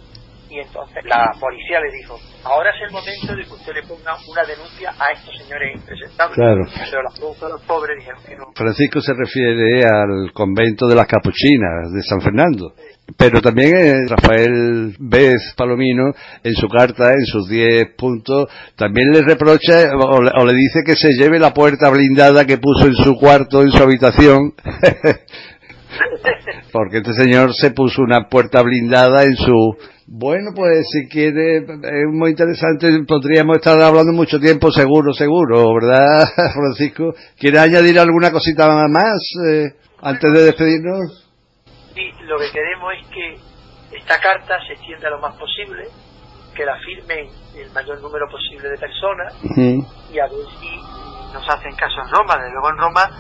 [0.49, 4.17] y entonces la policía le dijo, ahora es el momento de que usted le ponga
[4.29, 6.37] una denuncia a estos señores impresentables.
[6.37, 6.63] Claro.
[6.91, 7.03] Pero
[7.51, 8.53] los pobres dijeron que no.
[8.55, 12.75] Francisco se refiere al convento de las capuchinas de San Fernando.
[13.17, 19.91] Pero también Rafael Bez Palomino, en su carta, en sus 10 puntos, también le reprocha
[19.95, 23.15] o le, o le dice que se lleve la puerta blindada que puso en su
[23.17, 24.55] cuarto, en su habitación.
[26.73, 29.77] Porque este señor se puso una puerta blindada en su
[30.09, 36.29] bueno, pues si quiere, es muy interesante, podríamos estar hablando mucho tiempo, seguro, seguro, ¿verdad,
[36.55, 37.13] Francisco?
[37.37, 39.65] ¿Quiere añadir alguna cosita más eh,
[40.01, 41.29] antes de despedirnos?
[41.93, 45.89] Sí, lo que queremos es que esta carta se extienda lo más posible,
[46.55, 50.77] que la firmen el mayor número posible de personas y a ver si
[51.35, 52.37] nos hacen caso en Roma.
[52.37, 53.11] Desde luego en Roma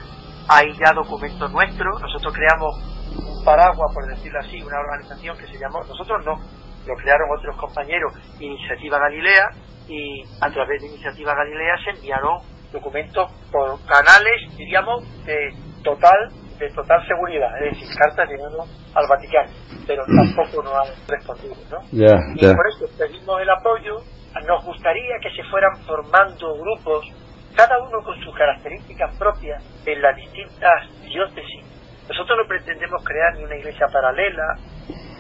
[0.48, 2.78] hay ya documentos nuestros, nosotros creamos
[3.16, 6.38] un paraguas, por decirlo así, una organización que se llamó, nosotros no,
[6.86, 9.50] lo crearon otros compañeros, Iniciativa Galilea,
[9.88, 12.38] y a través de Iniciativa Galilea se enviaron
[12.72, 15.50] documentos por canales, diríamos, de
[15.82, 19.50] total de total seguridad, es decir, cartas llegando al Vaticano,
[19.86, 21.78] pero tampoco nos han respondido, ¿no?
[21.92, 23.98] y por eso pedimos el apoyo,
[24.46, 27.06] nos gustaría que se fueran formando grupos,
[27.54, 31.64] cada uno con sus características propias en las distintas diócesis.
[32.08, 34.56] Nosotros no pretendemos crear ni una iglesia paralela,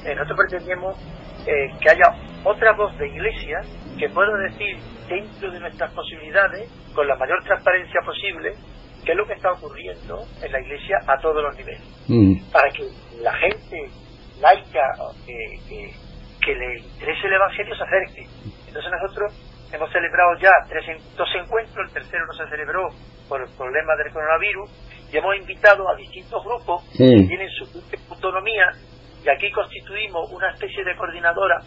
[0.04, 0.96] eh, nosotros pretendemos
[1.46, 2.10] eh, que haya
[2.44, 3.60] otra voz de iglesia
[3.98, 4.76] que pueda decir
[5.08, 8.52] dentro de nuestras posibilidades, con la mayor transparencia posible,
[9.04, 11.82] qué es lo que está ocurriendo en la iglesia a todos los niveles.
[12.08, 12.50] Mm.
[12.52, 12.82] Para que
[13.20, 13.88] la gente
[14.40, 14.82] laica
[15.24, 15.92] que,
[16.44, 18.26] que, le interese el evangelio se acerque.
[18.68, 19.32] Entonces nosotros
[19.72, 20.84] hemos celebrado ya tres,
[21.16, 22.88] dos encuentros, el tercero no se celebró
[23.28, 24.70] por el problema del coronavirus,
[25.12, 28.72] y hemos invitado a distintos grupos que tienen su autonomía
[29.26, 31.60] Y aquí constituimos una especie de coordinadora,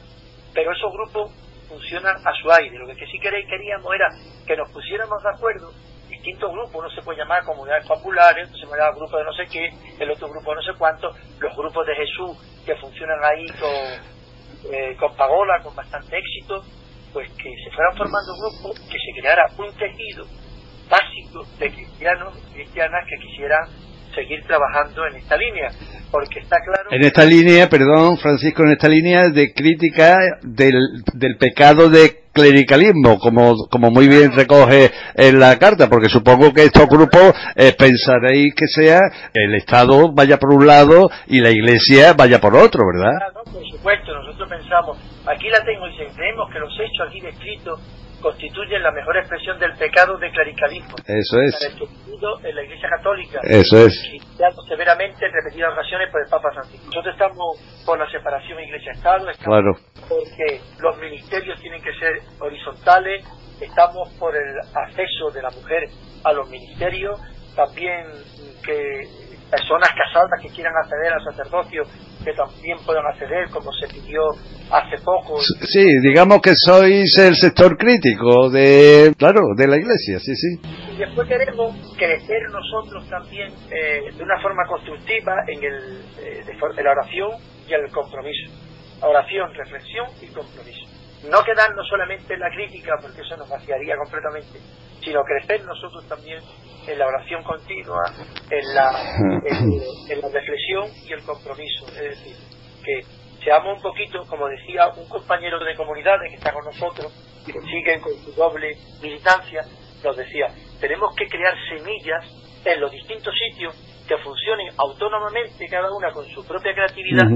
[0.53, 1.29] pero esos grupos
[1.67, 2.79] funcionan a su aire.
[2.79, 4.07] Lo que sí queríamos era
[4.47, 5.69] que nos pusiéramos de acuerdo
[6.07, 9.45] distintos grupos, uno se puede llamar comunidades populares, otro se llama grupo de no sé
[9.45, 9.69] qué,
[9.99, 14.73] el otro grupo de no sé cuánto, los grupos de Jesús que funcionan ahí con,
[14.73, 16.63] eh, con pagola, con bastante éxito,
[17.11, 20.25] pues que se fueran formando grupos, que se creara un tejido
[20.89, 23.67] básico de cristianos y cristianas que quisieran
[24.19, 25.71] seguir trabajando en esta línea,
[26.11, 26.89] porque está claro...
[26.91, 30.75] En esta línea, perdón, Francisco, en esta línea de crítica del,
[31.13, 36.65] del pecado de clericalismo, como, como muy bien recoge en la carta, porque supongo que
[36.65, 38.99] estos grupos eh, pensaréis que sea
[39.33, 43.33] el Estado vaya por un lado y la Iglesia vaya por otro, ¿verdad?
[43.33, 47.79] por supuesto, nosotros pensamos, aquí la tengo y creemos que los hechos aquí descritos
[48.21, 50.95] constituyen la mejor expresión del pecado de clericalismo.
[51.05, 51.77] Eso es.
[52.43, 53.39] En la Iglesia Católica.
[53.43, 53.93] Eso es.
[54.67, 56.85] severamente en repetidas ocasiones por el Papa Francisco.
[56.87, 59.27] Nosotros estamos por la separación Iglesia-Estado.
[59.43, 59.73] Claro.
[60.07, 63.25] Porque los ministerios tienen que ser horizontales.
[63.61, 65.89] Estamos por el acceso de la mujer
[66.23, 67.19] a los ministerios.
[67.55, 68.05] También
[68.63, 69.03] que
[69.49, 71.83] personas casadas que quieran acceder al sacerdocio
[72.29, 74.21] que también puedan acceder, como se pidió
[74.71, 75.39] hace poco.
[75.41, 80.59] Sí, digamos que sois el sector crítico de, claro, de la Iglesia, sí, sí.
[80.93, 86.83] Y después queremos crecer nosotros también eh, de una forma constructiva en, el, eh, de,
[86.83, 87.31] la oración
[87.67, 88.51] y el compromiso.
[89.01, 90.88] Oración, reflexión y compromiso.
[91.27, 94.59] No quedarnos solamente en la crítica, porque eso nos vaciaría completamente,
[95.03, 96.39] sino crecer nosotros también
[96.87, 98.03] en la oración continua,
[98.49, 98.89] en la,
[99.43, 101.87] en, la reflexión y el compromiso.
[101.87, 102.35] Es decir,
[102.83, 103.01] que
[103.43, 107.11] seamos un poquito, como decía un compañero de comunidades que está con nosotros
[107.45, 109.63] y que siguen con su doble militancia,
[110.03, 110.47] nos decía,
[110.79, 112.23] tenemos que crear semillas
[112.63, 113.75] en los distintos sitios
[114.07, 117.27] que funcionen autónomamente, cada una con su propia creatividad,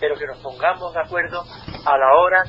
[0.00, 1.42] pero que nos pongamos de acuerdo
[1.84, 2.42] a la hora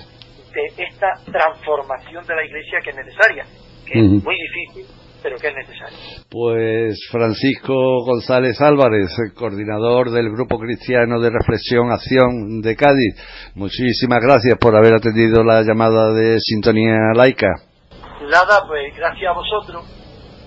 [0.78, 3.46] esta transformación de la iglesia que es necesaria,
[3.86, 4.86] que es muy difícil,
[5.22, 5.98] pero que es necesario.
[6.30, 7.74] Pues Francisco
[8.06, 13.16] González Álvarez, coordinador del Grupo Cristiano de Reflexión Acción de Cádiz,
[13.56, 17.50] muchísimas gracias por haber atendido la llamada de Sintonía Laica.
[18.30, 19.86] Nada, pues gracias a vosotros,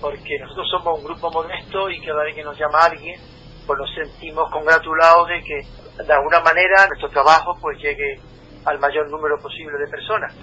[0.00, 3.20] porque nosotros somos un grupo modesto y cada vez que nos llama alguien,
[3.66, 8.18] pues nos sentimos congratulados de que de alguna manera nuestro trabajo pues llegue
[8.64, 10.34] al mayor número posible de personas,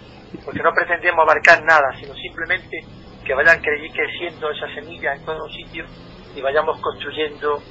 [0.44, 2.80] porque no pretendemos abarcar nada, sino simplemente
[3.26, 5.90] que vayan creciendo esas semillas en todos los sitios
[6.36, 7.62] y vayamos construyendo,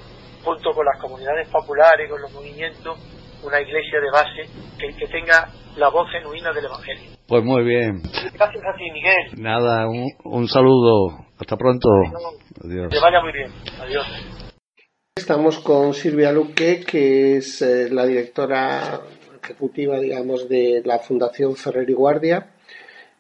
[0.45, 2.99] junto con las comunidades populares, con los movimientos,
[3.43, 7.17] una iglesia de base que, que tenga la voz genuina del Evangelio.
[7.27, 8.03] Pues muy bien.
[8.35, 9.43] Gracias a ti, Miguel.
[9.43, 11.27] Nada, un, un saludo.
[11.39, 11.89] Hasta pronto.
[12.65, 12.89] Adiós.
[12.91, 13.53] Que vaya muy bien.
[13.81, 14.07] Adiós.
[15.17, 19.01] Estamos con Silvia Luque, que es eh, la directora
[19.47, 22.47] ejecutiva, digamos, de la Fundación Ferrer y Guardia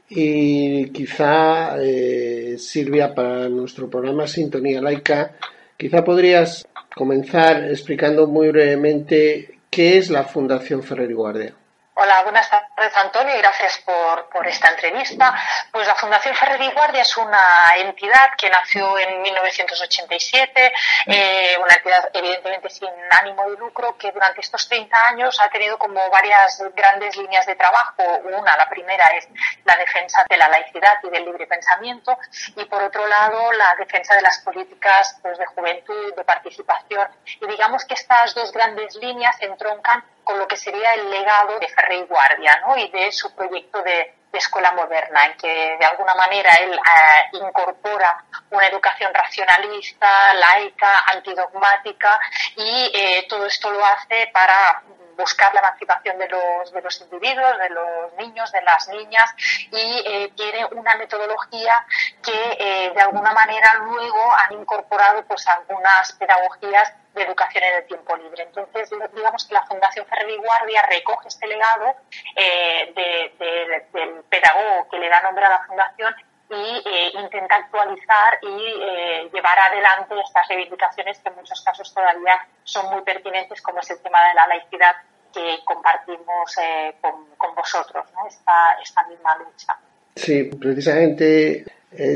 [0.08, 5.32] y quizá, eh, Silvia, para nuestro programa Sintonía Laica,
[5.76, 11.54] quizá podrías comenzar explicando muy brevemente qué es la Fundación Ferrer y Guardia.
[11.94, 15.34] Hola, buenas tardes Antonio y gracias por, por, esta entrevista.
[15.72, 20.72] Pues la Fundación Ferrer y Guardia es una entidad que nació en 1987,
[21.06, 25.78] eh, una entidad evidentemente sin ánimo de lucro que durante estos 30 años ha tenido
[25.78, 28.02] como varias grandes líneas de trabajo.
[28.24, 29.26] Una, la primera es
[29.64, 32.18] la defensa de la laicidad y del libre pensamiento
[32.56, 37.08] y por otro lado la defensa de las políticas pues, de juventud, de participación.
[37.40, 41.68] Y digamos que estas dos grandes líneas entroncan con lo que sería el legado de
[41.68, 42.65] Ferrer y Guardia ¿no?
[42.76, 48.22] Y de su proyecto de, escuela moderna, en que de alguna manera él eh, incorpora
[48.50, 52.20] una educación racionalista, laica, antidogmática
[52.55, 54.83] y eh, todo esto lo hace para
[55.16, 59.35] buscar la emancipación de los, de los individuos, de los niños, de las niñas
[59.72, 61.87] y eh, tiene una metodología
[62.22, 68.16] que de alguna manera luego han incorporado pues algunas pedagogías de educación en el tiempo
[68.16, 68.42] libre.
[68.42, 71.94] Entonces, digamos que la Fundación Ferrer Guardia recoge este legado
[72.37, 76.14] eh, del pedagogo que le da nombre a la Fundación
[76.50, 82.46] y eh, intenta actualizar y eh, llevar adelante estas reivindicaciones que en muchos casos todavía
[82.62, 84.96] son muy pertinentes, como es el tema de la laicidad
[85.33, 86.55] que compartimos
[87.00, 89.76] con, vosotros, esta, esta misma lucha.
[90.14, 91.64] Sí, precisamente,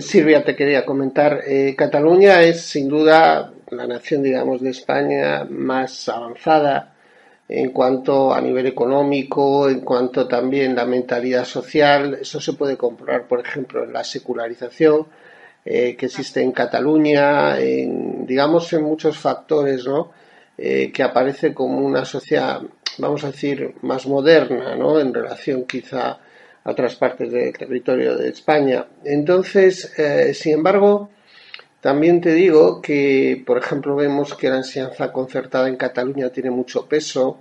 [0.01, 1.43] Silvia, te quería comentar,
[1.77, 6.95] Cataluña es sin duda la nación, digamos, de España más avanzada
[7.49, 12.19] en cuanto a nivel económico, en cuanto también la mentalidad social.
[12.21, 15.07] Eso se puede comprobar, por ejemplo, en la secularización
[15.65, 20.13] eh, que existe en Cataluña, en, digamos, en muchos factores, ¿no?
[20.57, 22.61] Eh, que aparece como una sociedad
[22.99, 25.01] vamos a decir, más moderna, ¿no?
[25.01, 26.19] En relación quizá
[26.65, 28.87] a otras partes del territorio de España.
[29.05, 31.11] Entonces, eh, sin embargo,
[31.81, 36.87] también te digo que, por ejemplo, vemos que la enseñanza concertada en Cataluña tiene mucho
[36.87, 37.39] peso,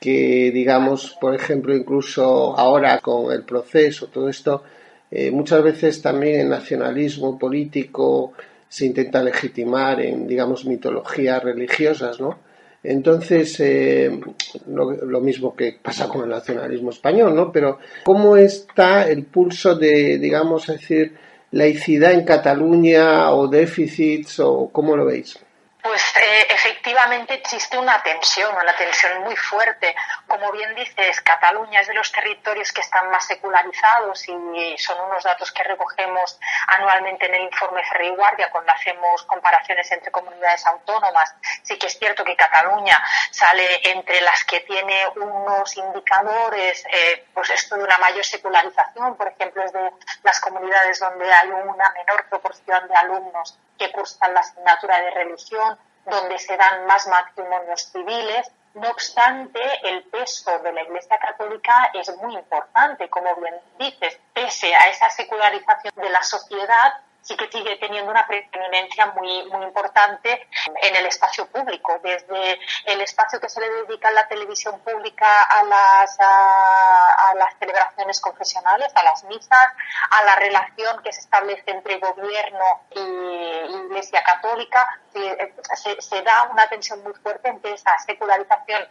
[0.00, 4.64] que, digamos, por ejemplo, incluso ahora con el proceso, todo esto,
[5.10, 8.32] eh, muchas veces también el nacionalismo político
[8.68, 12.47] se intenta legitimar en, digamos, mitologías religiosas, ¿no?
[12.82, 14.20] Entonces, eh,
[14.68, 17.50] lo, mismo que pasa con el nacionalismo español, ¿no?
[17.50, 21.14] Pero, ¿cómo está el pulso de, digamos, decir,
[21.50, 25.38] laicidad en Cataluña o déficits o cómo lo veis?
[25.82, 29.94] Pues eh, efectivamente existe una tensión, una tensión muy fuerte.
[30.26, 35.22] Como bien dices, Cataluña es de los territorios que están más secularizados y son unos
[35.22, 41.34] datos que recogemos anualmente en el informe Ferri Guardia cuando hacemos comparaciones entre comunidades autónomas.
[41.62, 47.50] Sí que es cierto que Cataluña sale entre las que tiene unos indicadores, eh, pues
[47.50, 49.92] esto de una mayor secularización, por ejemplo, es de
[50.24, 55.78] las comunidades donde hay una menor proporción de alumnos que cursan la asignatura de religión,
[56.04, 58.50] donde se dan más matrimonios civiles.
[58.74, 64.74] No obstante, el peso de la Iglesia Católica es muy importante, como bien dices, pese
[64.74, 70.48] a esa secularización de la sociedad, sí que sigue teniendo una preeminencia muy, muy importante
[70.82, 75.42] en el espacio público, desde el espacio que se le dedica en la televisión pública
[75.42, 79.66] a las, a, las celebraciones confesionales, a las misas,
[80.10, 86.66] a la relación que se establece entre gobierno y Iglesia Católica, se, se da una
[86.68, 88.88] tensión muy fuerte entre esa secularización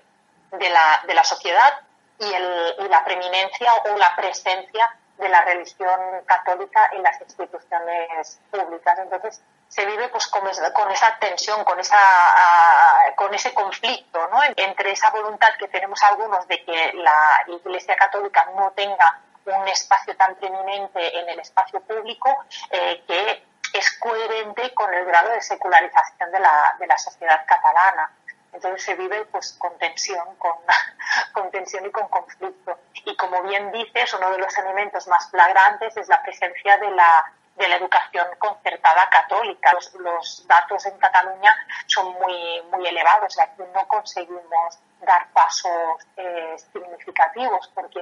[0.51, 1.81] de la, de la sociedad
[2.19, 8.39] y, el, y la preeminencia o la presencia de la religión católica en las instituciones
[8.51, 8.99] públicas.
[8.99, 14.39] Entonces, se vive pues con, esa tensión, con, esa, ah, con ese conflicto ¿no?
[14.55, 20.15] entre esa voluntad que tenemos algunos de que la Iglesia Católica no tenga un espacio
[20.15, 22.29] tan preeminente en el espacio público
[22.69, 28.11] eh, que es coherente con el grado de secularización de la, de la sociedad catalana.
[28.57, 30.27] Entonces se vive pues con tensión,
[31.31, 32.79] con, tensión y con conflicto.
[33.05, 37.31] Y como bien dices, uno de los elementos más flagrantes es la presencia de la,
[37.55, 39.73] de la educación concertada católica.
[39.99, 43.37] Los, datos en Cataluña son muy, muy elevados.
[43.37, 47.99] Aquí no conseguimos dar pasos eh, significativos porque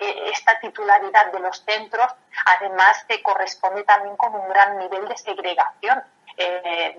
[0.00, 2.14] eh, esta titularidad de los centros
[2.46, 6.02] además se corresponde también con un gran nivel de segregación.
[6.38, 6.98] Eh,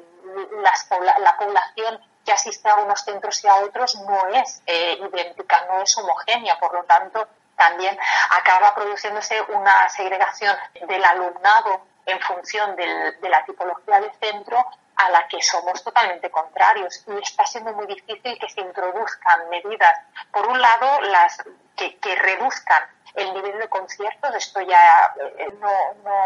[1.23, 5.81] la población que asiste a unos centros y a otros no es eh, idéntica, no
[5.81, 7.97] es homogénea, por lo tanto también
[8.31, 10.55] acaba produciéndose una segregación
[10.87, 14.65] del alumnado en función de la tipología de centro
[14.99, 17.03] a la que somos totalmente contrarios.
[17.07, 19.97] Y está siendo muy difícil que se introduzcan medidas,
[20.31, 21.37] por un lado, las
[21.75, 22.83] que, reduzcan
[23.15, 25.69] el nivel de conciertos, esto ya eh, no,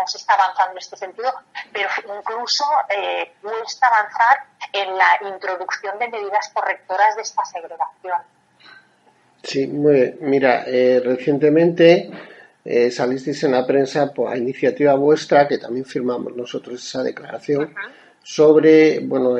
[0.06, 1.32] se está avanzando en este sentido,
[1.72, 8.22] pero incluso eh, cuesta avanzar en la introducción de medidas correctoras de esta segregación.
[9.44, 10.18] Sí, muy bien.
[10.22, 12.10] Mira, eh, recientemente
[12.64, 17.74] eh, salisteis en la prensa pues, a iniciativa vuestra, que también firmamos nosotros esa declaración
[18.24, 19.36] sobre, bueno,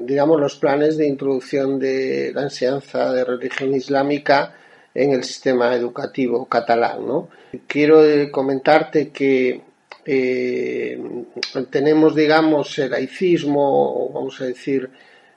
[0.00, 4.54] digamos, los planes de introducción de la enseñanza de religión islámica
[4.96, 7.28] en el sistema educativo catalán, ¿no?
[7.66, 9.60] Quiero eh, comentarte que
[10.06, 10.98] eh,
[11.70, 14.88] tenemos, digamos, el laicismo, o vamos a decir,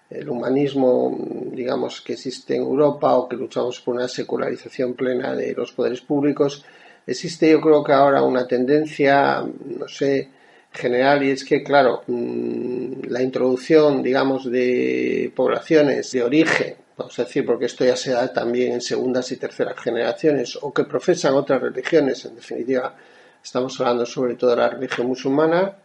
[0.09, 1.17] el humanismo,
[1.51, 5.99] digamos, que existe en Europa o que luchamos por una secularización plena de los poderes
[6.01, 6.63] públicos,
[7.05, 10.29] existe yo creo que ahora una tendencia, no sé,
[10.71, 17.23] general y es que, claro, mm, la introducción, digamos, de poblaciones de origen, vamos a
[17.23, 21.33] decir, porque esto ya se da también en segundas y terceras generaciones, o que profesan
[21.33, 22.93] otras religiones, en definitiva,
[23.41, 25.75] estamos hablando sobre todo de la religión musulmana,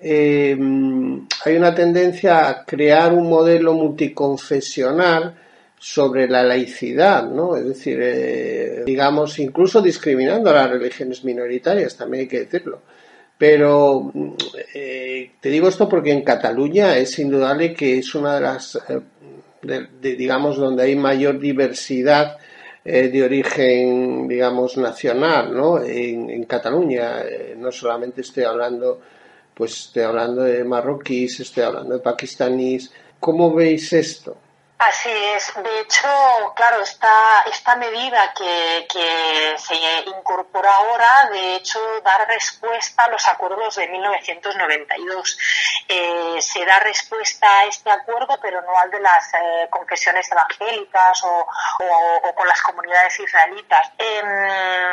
[0.00, 0.56] eh,
[1.44, 5.34] hay una tendencia a crear un modelo multiconfesional
[5.76, 7.56] sobre la laicidad, ¿no?
[7.56, 12.80] Es decir, eh, digamos, incluso discriminando a las religiones minoritarias, también hay que decirlo.
[13.36, 14.12] Pero
[14.72, 18.78] eh, te digo esto porque en Cataluña es indudable que es una de las,
[19.68, 22.38] eh, digamos, donde hay mayor diversidad
[22.84, 25.82] de origen, digamos, nacional, ¿no?
[25.82, 27.22] En, Cataluña,
[27.56, 29.00] no solamente estoy hablando,
[29.54, 32.92] pues estoy hablando de marroquíes, estoy hablando de pakistaníes.
[33.18, 34.36] ¿Cómo veis esto?
[34.78, 35.54] Así es.
[35.54, 36.08] De hecho,
[36.56, 38.86] claro, esta, esta medida que,
[39.56, 39.74] se
[40.06, 45.38] incorpora ahora, de hecho, da respuesta a los acuerdos de 1992.
[45.88, 51.22] Eh, se da respuesta a este acuerdo, pero no al de las eh, confesiones evangélicas
[51.22, 51.46] o,
[52.34, 53.92] con las comunidades israelitas.
[53.96, 54.92] Em,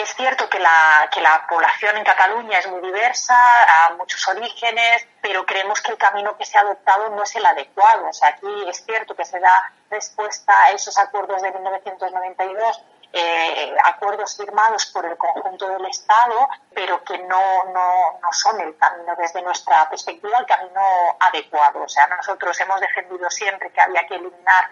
[0.00, 5.06] es cierto que la, que la población en Cataluña es muy diversa, a muchos orígenes,
[5.20, 8.08] pero creemos que el camino que se ha adoptado no es el adecuado.
[8.08, 13.74] O sea, aquí es cierto que se da respuesta a esos acuerdos de 1992 eh,
[13.84, 19.14] acuerdos firmados por el conjunto del Estado, pero que no, no, no, son el camino,
[19.16, 20.80] desde nuestra perspectiva, el camino
[21.18, 21.82] adecuado.
[21.84, 24.70] O sea, nosotros hemos defendido siempre que había que eliminar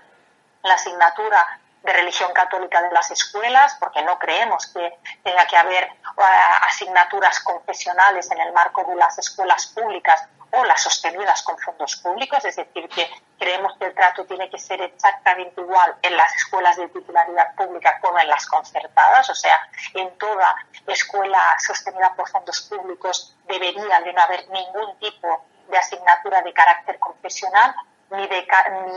[0.62, 5.84] la asignatura de religión católica de las escuelas, porque no creemos que tenga que haber
[5.84, 6.22] eh,
[6.62, 12.44] asignaturas confesionales en el marco de las escuelas públicas o las sostenidas con fondos públicos,
[12.44, 13.08] es decir, que
[13.38, 17.98] creemos que el trato tiene que ser exactamente igual en las escuelas de titularidad pública
[18.00, 19.58] como en las concertadas, o sea,
[19.94, 20.56] en toda
[20.88, 26.98] escuela sostenida por fondos públicos debería de no haber ningún tipo de asignatura de carácter
[26.98, 27.74] confesional,
[28.10, 28.46] ni de,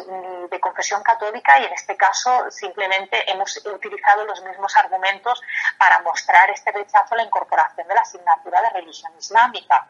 [0.08, 5.42] ni de confesión católica y en este caso simplemente hemos utilizado los mismos argumentos
[5.78, 9.88] para mostrar este rechazo a la incorporación de la asignatura de religión islámica.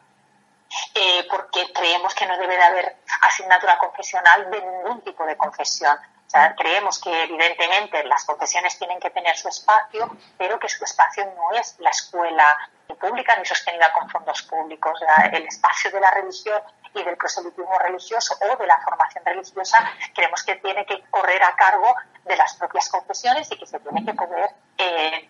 [0.93, 5.97] Eh, porque creemos que no debe de haber asignatura confesional de ningún tipo de confesión.
[6.27, 10.83] O sea, creemos que evidentemente las confesiones tienen que tener su espacio, pero que su
[10.83, 12.55] espacio no es la escuela
[12.99, 14.99] pública ni sostenida con fondos públicos.
[15.31, 16.61] El espacio de la religión
[16.93, 19.77] y del proselitismo religioso o de la formación religiosa
[20.13, 21.93] creemos que tiene que correr a cargo
[22.25, 25.29] de las propias confesiones y que se tiene que poder eh,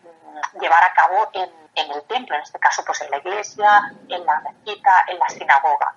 [0.60, 4.40] llevar a cabo en, el templo, en este caso pues en la iglesia, en la
[4.42, 5.96] mezquita, en la sinagoga.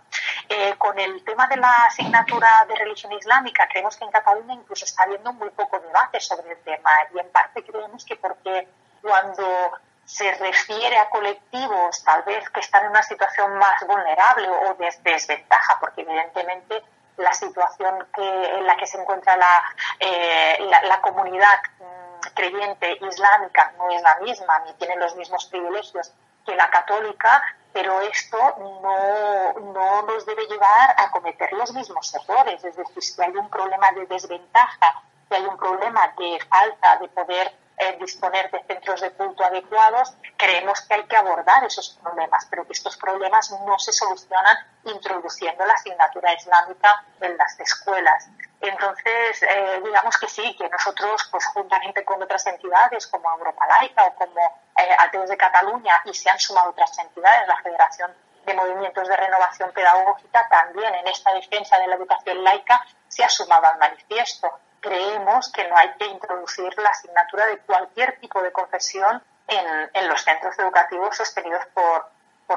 [0.49, 4.85] Eh, con el tema de la asignatura de religión islámica, creemos que en Cataluña incluso
[4.85, 8.69] está habiendo muy poco debate sobre el tema y en parte creemos que porque
[9.01, 9.73] cuando
[10.05, 14.95] se refiere a colectivos tal vez que están en una situación más vulnerable o de
[15.03, 16.83] desventaja, porque evidentemente
[17.17, 19.65] la situación en la que se encuentra la,
[20.01, 26.13] eh, la, comunidad mm, creyente islámica no es la misma, ni tiene los mismos privilegios
[26.45, 27.43] que la católica,
[27.73, 32.63] pero esto no, no nos debe llevar a cometer los mismos errores.
[32.65, 37.09] Es decir, si hay un problema de desventaja, si hay un problema de falta de
[37.09, 37.53] poder
[37.99, 42.73] disponer de centros de culto adecuados, creemos que hay que abordar esos problemas, pero que
[42.73, 48.29] estos problemas no se solucionan introduciendo la asignatura islámica en las escuelas.
[48.61, 54.05] Entonces, eh, digamos que sí, que nosotros, pues juntamente con otras entidades como Europa Laica
[54.05, 54.41] o como
[54.77, 58.15] eh, Ateos de Cataluña, y se han sumado otras entidades, la Federación
[58.47, 63.29] de Movimientos de Renovación Pedagógica, también en esta defensa de la educación laica se ha
[63.29, 64.53] sumado al manifiesto
[64.83, 70.21] creemos que no hay que introducir la asignatura de cualquier tipo de confesión en, los
[70.23, 72.05] centros educativos sostenidos por,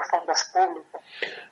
[0.10, 1.02] fondos públicos.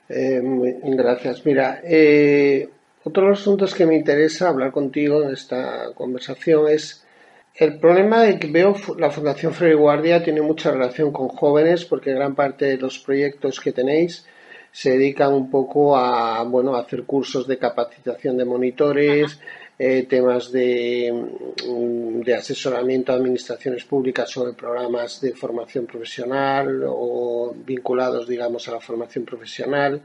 [0.08, 0.40] Eh,
[0.82, 1.46] gracias.
[1.46, 2.68] Mira, eh,
[3.04, 7.06] otro de los asuntos que me interesa hablar contigo en esta conversación es
[7.54, 12.12] el problema de que veo la Fundación Freire Guardia tiene mucha relación con jóvenes porque
[12.12, 14.26] gran parte de los proyectos que tenéis
[14.72, 19.38] se dedican un poco a bueno a hacer cursos de capacitación de monitores,
[19.78, 27.54] eh, temas de, mm, de, asesoramiento a administraciones públicas sobre programas de formación profesional o
[27.66, 30.00] vinculados, digamos, a la formación profesional.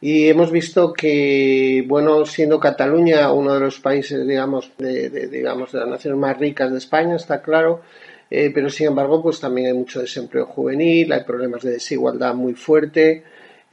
[0.00, 5.80] Y hemos visto que, bueno, siendo Cataluña uno de los países, digamos, de, digamos, de
[5.80, 7.82] las naciones más ricas de España, está claro,
[8.30, 12.54] eh, pero sin embargo, pues también hay mucho desempleo juvenil, hay problemas de desigualdad muy
[12.54, 13.22] fuerte.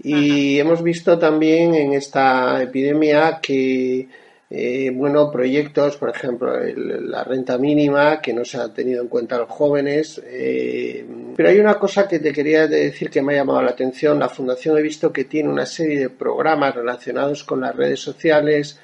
[0.03, 4.07] Y hemos visto también en esta epidemia que
[4.53, 9.37] eh, bueno, proyectos, por ejemplo, la renta mínima, que no se ha tenido en cuenta
[9.37, 10.21] a los jóvenes.
[10.25, 11.05] Eh,
[11.37, 14.19] pero hay una cosa que te quería decir que me ha llamado la atención.
[14.19, 18.77] La Fundación he visto que tiene una serie de programas relacionados con las redes sociales,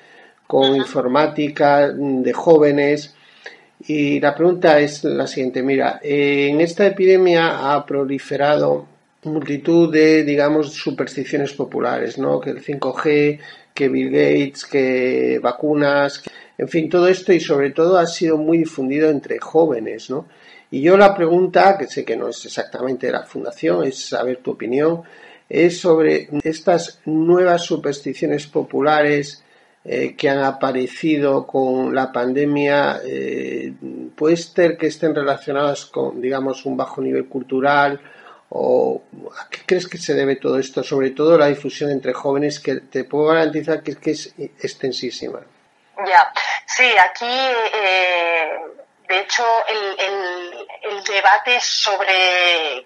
[0.47, 3.13] con informática de jóvenes.
[3.87, 5.61] Y la pregunta es la siguiente.
[5.63, 8.87] Mira, en esta epidemia ha proliferado
[9.23, 12.39] multitud de, digamos, supersticiones populares, ¿no?
[12.39, 13.39] Que el 5G,
[13.77, 16.23] que Bill Gates, que vacunas,
[16.57, 20.25] en fin, todo esto y sobre todo ha sido muy difundido entre jóvenes, ¿no?
[20.71, 24.37] Y yo la pregunta, que sé que no es exactamente de la fundación, es saber
[24.37, 25.03] tu opinión,
[25.47, 29.43] es sobre estas nuevas supersticiones populares
[29.85, 33.71] eh, que han aparecido con la pandemia, eh,
[34.15, 38.01] puede ser que estén relacionadas con, digamos, un bajo nivel cultural
[38.49, 39.03] ¿O
[39.37, 40.83] a qué crees que se debe todo esto?
[40.83, 45.41] Sobre todo la difusión entre jóvenes, que te puedo garantizar que, es extensísima.
[45.97, 46.31] Ya,
[46.65, 48.49] sí, aquí, eh,
[49.07, 52.85] de hecho, el, el, el debate sobre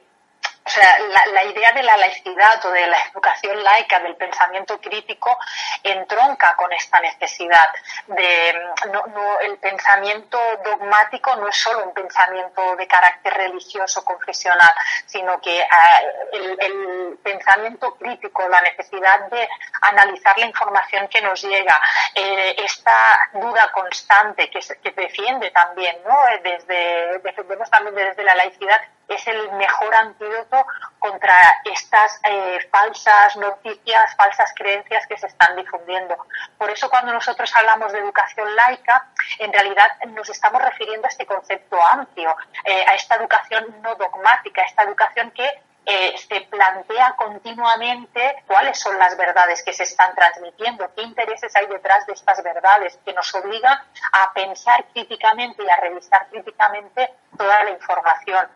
[0.63, 0.99] o sea,
[1.33, 5.35] la, idea de la laicidad o de la educación laica, del pensamiento crítico,
[5.83, 7.69] entronca con esta necesidad
[8.07, 8.53] de
[8.91, 14.69] no, no, el pensamiento dogmático no es solo un pensamiento de carácter religioso confesional,
[15.07, 16.01] sino que ah,
[16.33, 19.47] el, pensamiento crítico, la necesidad de
[19.81, 21.81] analizar la información que nos llega,
[22.15, 26.17] eh, esta duda constante que, que defiende también, ¿no?
[26.43, 28.81] Desde, defendemos también desde la laicidad
[29.13, 30.65] es el mejor antídoto
[30.99, 31.33] contra
[31.65, 36.15] estas eh, falsas noticias, falsas creencias que se están difundiendo.
[36.57, 39.07] Por eso cuando nosotros hablamos de educación laica,
[39.39, 42.35] en realidad nos estamos refiriendo a este concepto amplio,
[42.65, 45.49] eh, a esta educación no dogmática, a esta educación que
[45.83, 51.65] eh, se plantea continuamente cuáles son las verdades que se están transmitiendo, qué intereses hay
[51.65, 57.63] detrás de estas verdades, que nos obliga a pensar críticamente y a revisar críticamente toda
[57.63, 58.47] la información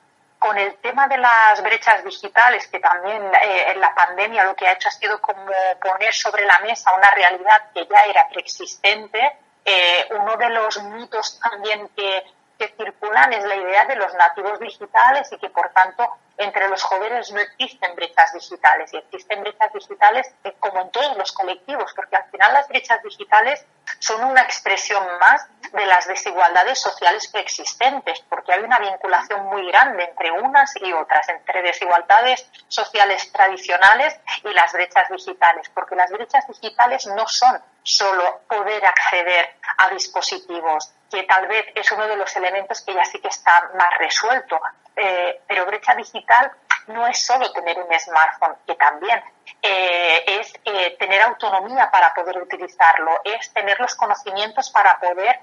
[0.46, 4.68] con el tema de las brechas digitales, que también eh, en la pandemia lo que
[4.68, 5.44] ha hecho ha sido como
[5.82, 9.20] poner sobre la mesa una realidad que ya era preexistente,
[9.66, 12.24] eh, uno de los mitos también que,
[12.58, 16.84] que circulan es la idea de los nativos digitales y que por tanto entre los
[16.84, 18.94] jóvenes no existen brechas digitales.
[18.94, 23.02] Y existen brechas digitales eh, como en todos los colectivos, porque al final las brechas
[23.04, 23.66] digitales
[24.00, 30.04] son una expresión más de las desigualdades sociales preexistentes, porque hay una vinculación muy grande
[30.04, 36.48] entre unas y otras, entre desigualdades sociales tradicionales y las brechas digitales, porque las brechas
[36.48, 42.36] digitales no son solo poder acceder a dispositivos, que tal vez es uno de los
[42.36, 44.60] elementos que ya sí que está más resuelto,
[44.96, 46.52] eh, pero brecha digital
[46.88, 49.22] no es solo tener un smartphone, que también
[49.62, 55.40] eh, es eh, tener autonomía para poder utilizarlo, es tener los conocimientos para poder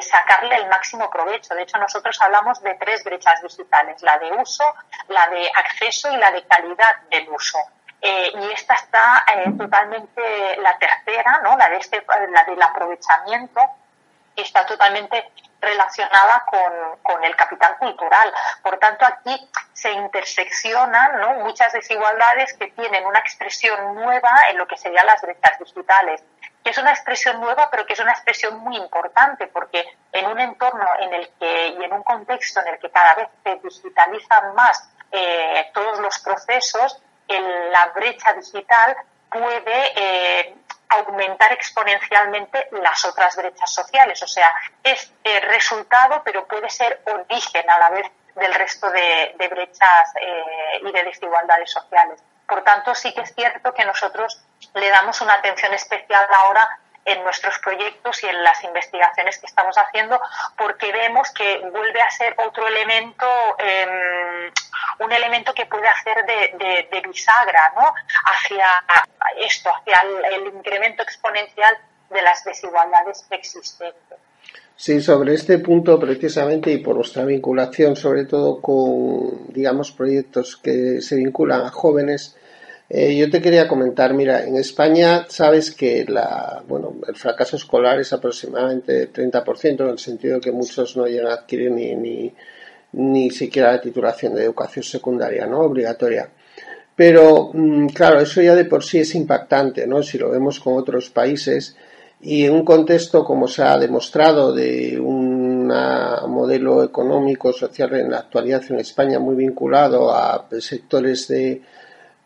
[0.00, 1.54] sacarle el máximo provecho.
[1.54, 4.64] De hecho, nosotros hablamos de tres brechas digitales, la de uso,
[5.08, 7.58] la de acceso y la de calidad del uso.
[8.00, 9.22] y esta está
[9.58, 11.58] totalmente, la tercera, ¿no?
[11.58, 13.60] la, de este, la del aprovechamiento,
[14.42, 15.30] está totalmente
[15.60, 18.32] relacionada con, el capital cultural.
[18.62, 24.76] Por tanto, aquí se interseccionan muchas desigualdades que tienen una expresión nueva en lo que
[24.76, 26.22] serían las brechas digitales
[26.62, 30.40] que es una expresión nueva, pero que es una expresión muy importante, porque en un
[30.40, 34.52] entorno en el que y en un contexto en el que cada vez se digitalizan
[34.56, 38.96] más eh, todos los procesos, la brecha digital
[39.30, 40.56] puede eh,
[40.88, 44.22] aumentar exponencialmente las otras brechas sociales.
[44.22, 49.34] O sea, es eh, resultado, pero puede ser origen a la vez del resto de,
[49.50, 52.22] brechas eh, y de desigualdades sociales.
[52.46, 54.40] Por tanto, sí que es cierto que nosotros
[54.74, 59.76] le damos una atención especial ahora en nuestros proyectos y en las investigaciones que estamos
[59.78, 60.20] haciendo,
[60.58, 63.26] porque vemos que vuelve a ser otro elemento,
[63.58, 64.52] em,
[64.98, 67.94] un elemento que puede hacer de, bisagra, ¿no?
[68.24, 68.66] Hacia
[69.38, 70.00] esto, hacia
[70.34, 71.76] el, incremento exponencial
[72.10, 74.18] de las desigualdades existentes.
[74.74, 81.00] Sí, sobre este punto precisamente y por nuestra vinculación, sobre todo con, digamos, proyectos que
[81.00, 82.36] se vinculan a jóvenes,
[82.88, 87.98] eh, yo te quería comentar, mira, en España sabes que la, bueno, el fracaso escolar
[87.98, 92.32] es aproximadamente 30%, en el sentido que muchos no llegan a adquirir ni, ni,
[92.92, 95.60] ni siquiera la titulación de educación secundaria, ¿no?
[95.62, 96.28] Obligatoria.
[96.94, 100.02] Pero, mm, claro, eso ya de por sí es impactante, ¿no?
[100.02, 101.76] Si lo vemos con otros países
[102.20, 108.18] y en un contexto, como se ha demostrado, de un modelo económico, social en la
[108.18, 111.60] actualidad en España muy vinculado a sectores de,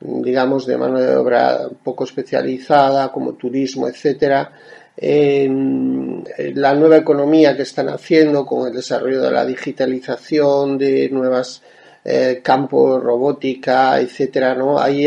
[0.00, 4.52] digamos, de mano de obra poco especializada, como turismo, etcétera,
[4.96, 11.62] la nueva economía que están haciendo con el desarrollo de la digitalización, de nuevas
[12.02, 14.78] eh, campos, robótica, etcétera, ¿no?
[14.80, 15.06] Hay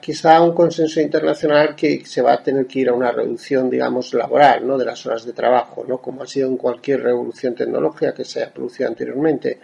[0.00, 4.12] quizá un consenso internacional que se va a tener que ir a una reducción, digamos,
[4.14, 4.76] laboral, ¿no?
[4.76, 5.98] De las horas de trabajo, ¿no?
[5.98, 9.60] Como ha sido en cualquier revolución tecnológica que se haya producido anteriormente.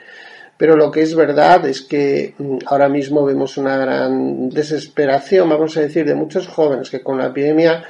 [0.57, 5.77] Pero lo que es verdad es que mm, ahora mismo vemos una gran desesperación, vamos
[5.77, 7.85] a decir, de muchos jóvenes que con la epidemia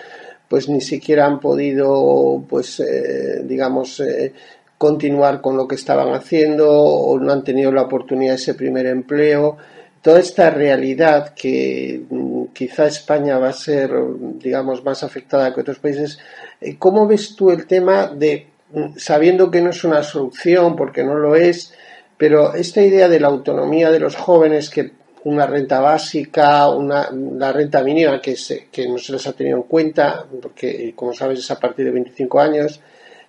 [0.49, 4.33] pues ni siquiera han podido, pues, eh, digamos, eh,
[4.79, 8.87] continuar con lo que estaban haciendo o no han tenido la oportunidad de ese primer
[8.87, 9.57] empleo.
[10.03, 13.91] Toda esta realidad que mm, quizá España va a ser,
[14.39, 16.19] digamos, más afectada que otros países,
[16.61, 21.03] eh, ¿cómo ves tú el tema de, mm, sabiendo que no es una solución, porque
[21.03, 21.73] no lo es,
[22.17, 24.93] pero esta idea de la autonomía de los jóvenes, que
[25.25, 29.57] una renta básica, una, la renta mínima que, se, que no se les ha tenido
[29.57, 32.81] en cuenta, porque como sabes es a partir de 25 años,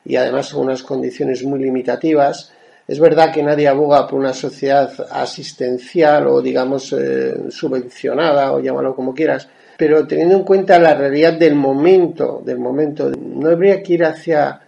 [0.03, 2.51] y además en unas condiciones muy limitativas.
[2.87, 8.95] Es verdad que nadie aboga por una sociedad asistencial o, digamos, eh, subvencionada o llámalo
[8.95, 13.93] como quieras, pero teniendo en cuenta la realidad del momento, del momento, no habría que
[13.93, 14.61] ir hacia,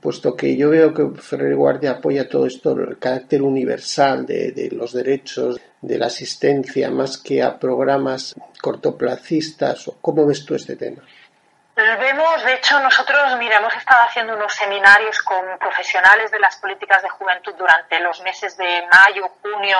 [0.00, 4.92] puesto que yo veo que Ferrer Guardia apoya todo esto, el carácter universal de, los
[4.92, 9.90] derechos, de la asistencia, más que a programas cortoplacistas.
[10.00, 11.02] ¿Cómo ves tú este tema?
[11.76, 17.02] Vemos, de hecho, nosotros, mira, hemos estado haciendo unos seminarios con profesionales de las políticas
[17.02, 19.78] de juventud durante los meses de mayo, junio,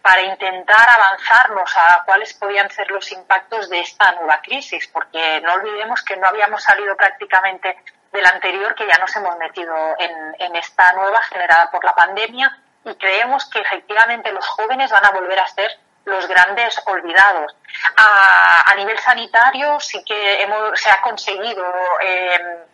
[0.00, 5.52] para intentar avanzarnos a cuáles podían ser los impactos de esta nueva crisis, porque no
[5.52, 7.76] olvidemos que no habíamos salido prácticamente
[8.14, 12.94] del anterior, que ya nos hemos metido en, esta nueva generada por la pandemia y
[12.94, 15.70] creemos que efectivamente los jóvenes van a volver a ser
[16.04, 17.56] los grandes olvidados.
[17.96, 21.64] A, a nivel sanitario sí que hemos, se ha conseguido
[22.00, 22.64] eh,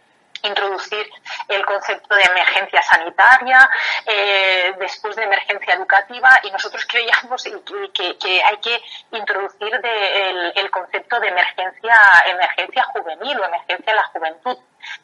[0.43, 1.11] introducir
[1.49, 3.69] el concepto de emergencia sanitaria,
[4.07, 7.45] eh, después de emergencia educativa, y nosotros creíamos
[7.93, 8.83] que, que, hay que
[9.13, 11.95] introducir de el, concepto de emergencia,
[12.27, 14.59] emergencia juvenil o emergencia de la juventud,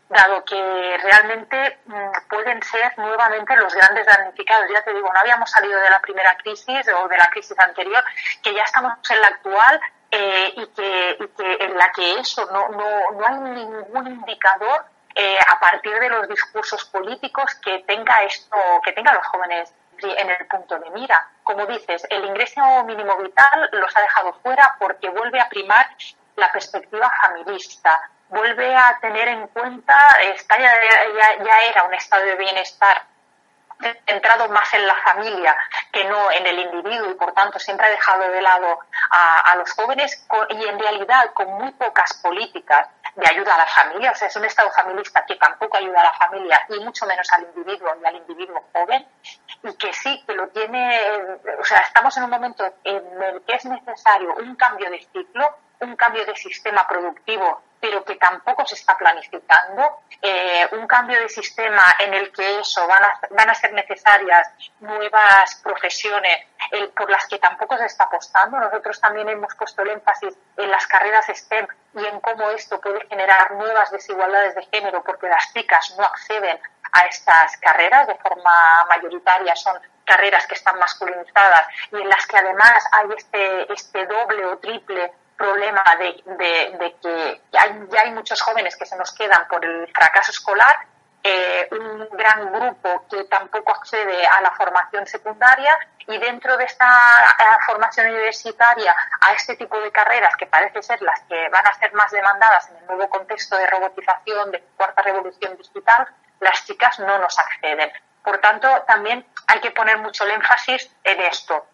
[0.09, 4.71] dado que realmente mmm, pueden ser nuevamente los grandes damnificados.
[4.73, 8.03] Ya te digo, no habíamos salido de la primera crisis o de la crisis anterior,
[8.43, 9.81] que ya estamos en la actual
[10.11, 14.87] eh, y, que, y que en la que eso no, no, no hay ningún indicador
[15.17, 20.31] eh, a partir de los discursos políticos que tenga esto, que tenga los jóvenes en
[20.31, 21.27] el punto de mira.
[21.43, 25.89] Como dices, el ingreso mínimo vital los ha dejado fuera porque vuelve a primar
[26.37, 27.99] la perspectiva familista,
[28.29, 30.75] vuelve a tener en cuenta, esta ya,
[31.19, 33.03] ya, ya era un estado de bienestar
[34.07, 35.57] centrado más en la familia
[35.93, 38.79] que no en el individuo y por tanto siempre ha dejado de lado
[39.11, 44.11] a, los jóvenes y en realidad con muy pocas políticas de ayuda a la familia,
[44.11, 47.27] o sea, es un Estado familista que tampoco ayuda a la familia y mucho menos
[47.33, 49.07] al individuo y al individuo joven,
[49.63, 51.01] y que sí, que lo tiene,
[51.59, 55.57] o sea, estamos en un momento en el que es necesario un cambio de ciclo,
[55.81, 61.29] un cambio de sistema productivo pero que tampoco se está planificando, eh, un cambio de
[61.29, 64.49] sistema en el que eso van a, van a ser necesarias
[64.81, 68.59] nuevas profesiones eh, por las que tampoco se está apostando.
[68.59, 73.07] Nosotros también hemos puesto el énfasis en las carreras STEM y en cómo esto puede
[73.09, 76.59] generar nuevas desigualdades de género porque las chicas no acceden
[76.93, 82.37] a estas carreras de forma mayoritaria, son carreras que están masculinizadas y en las que
[82.39, 88.77] además hay este, este doble o triple problema de, que hay, ya hay muchos jóvenes
[88.77, 90.77] que se nos quedan por el fracaso escolar,
[91.23, 95.77] eh, un gran grupo que tampoco accede a la formación secundaria
[96.07, 101.03] y dentro de esta eh, formación universitaria a este tipo de carreras que parece ser
[101.03, 105.03] las que van a ser más demandadas en el nuevo contexto de robotización, de cuarta
[105.03, 106.07] revolución digital,
[106.39, 107.91] las chicas no nos acceden.
[108.23, 111.67] Por tanto, también hay que poner mucho el énfasis en esto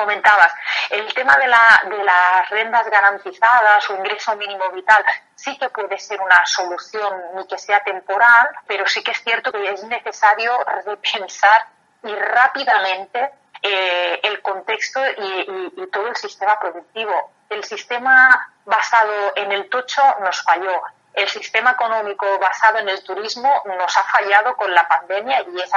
[0.00, 0.54] comentabas,
[0.88, 5.98] el tema de, la, de las rendas garantizadas o ingreso mínimo vital sí que puede
[5.98, 10.52] ser una solución ni que sea temporal, pero sí que es cierto que es necesario
[10.86, 11.66] repensar
[12.02, 13.30] y rápidamente
[13.62, 17.32] eh, el contexto y, todo el sistema productivo.
[17.50, 20.80] El sistema basado en el tocho nos falló.
[21.12, 25.70] El sistema económico basado en el turismo nos ha fallado con la pandemia y es,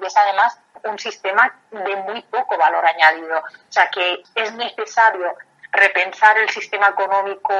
[0.00, 3.38] y es además un sistema de muy poco valor añadido.
[3.38, 5.36] O sea que es necesario
[5.72, 7.54] repensar el sistema económico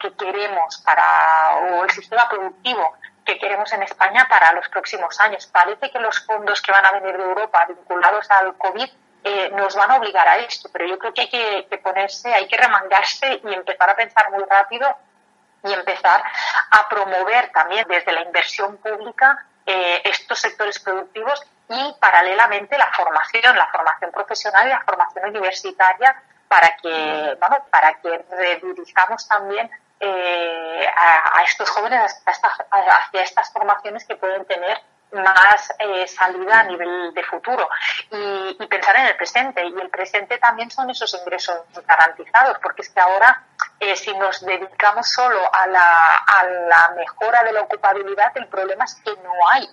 [0.00, 2.94] que queremos para, o el sistema productivo
[3.24, 5.46] que queremos en España para los próximos años.
[5.46, 8.88] Parece que los fondos que van a venir de Europa vinculados al COVID
[9.24, 12.48] eh, nos van a obligar a esto, pero yo creo que hay que, ponerse, hay
[12.48, 14.88] que remangarse y empezar a pensar muy rápido
[15.64, 16.22] y empezar
[16.72, 21.40] a promover también desde la inversión pública eh, estos sectores productivos
[21.72, 26.14] y paralelamente la formación, la formación profesional y la formación universitaria
[26.48, 29.70] para que, bueno, para que redirigamos también
[30.00, 34.78] eh, a, a, estos jóvenes hasta hacia estas formaciones que pueden tener
[35.12, 37.68] más eh, salida a nivel de futuro.
[38.10, 39.64] Y, y, pensar en el presente.
[39.64, 41.56] Y el presente también son esos ingresos
[41.86, 43.44] garantizados, porque es que ahora,
[43.80, 48.84] eh, si nos dedicamos solo a la, a la mejora de la ocupabilidad, el problema
[48.84, 49.68] es que no hay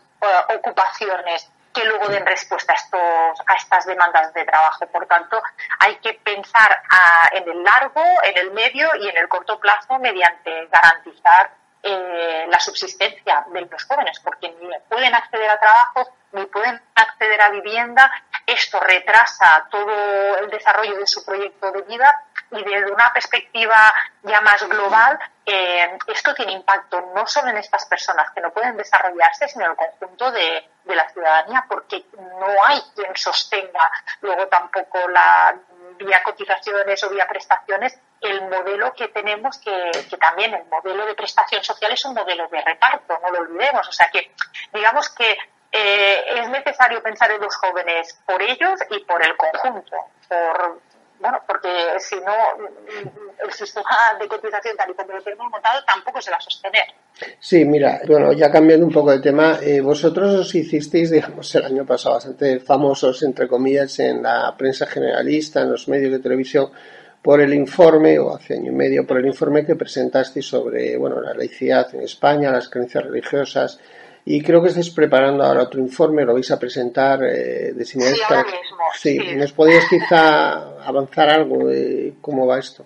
[0.56, 4.88] ocupaciones que luego den respuesta a, estos, a estas demandas de trabajo.
[4.88, 5.42] Por tanto,
[5.80, 10.00] hay que pensar a, en el largo, en el medio y en el corto plazo
[10.00, 11.52] mediante garantizar
[11.82, 17.42] eh, la subsistencia de los jóvenes, porque ni pueden acceder a trabajo, ni pueden acceder
[17.42, 18.12] a vivienda.
[18.46, 23.94] Esto retrasa todo el desarrollo de su proyecto de vida Y desde una perspectiva
[24.24, 28.76] ya más global, eh, esto tiene impacto no solo en estas personas que no pueden
[28.76, 35.08] desarrollarse, sino en el conjunto de, la ciudadanía, porque no hay quien sostenga luego tampoco
[35.10, 35.56] la
[35.98, 41.16] vía cotizaciones o vía prestaciones el modelo que tenemos, que, que, también el modelo de
[41.16, 43.88] prestación social es un modelo de reparto, no lo olvidemos.
[43.88, 44.32] O sea que,
[44.74, 45.38] digamos que
[45.72, 50.82] eh, es necesario pensar en los jóvenes por ellos y por el conjunto, por,
[51.20, 52.34] bueno, porque si no,
[53.44, 53.90] el sistema
[54.20, 56.84] de cotización tal y como lo tenemos montado tampoco se va a sostener.
[57.40, 61.66] Sí, mira, bueno, ya cambiando un poco de tema, eh, vosotros os hicisteis, digamos, el
[61.66, 66.72] año pasado bastante famosos, entre comillas, en la prensa generalista, en los medios de televisión,
[67.22, 71.20] por el informe, o hace año y medio, por el informe que presentasteis sobre, bueno,
[71.20, 73.80] la laicidad en España, las creencias religiosas,
[74.32, 78.00] y creo que estáis preparando ahora otro informe, lo vais a presentar eh, de Sí,
[78.30, 78.84] ahora mismo.
[78.94, 82.84] Sí, ¿nos podéis quizá avanzar algo de cómo va esto?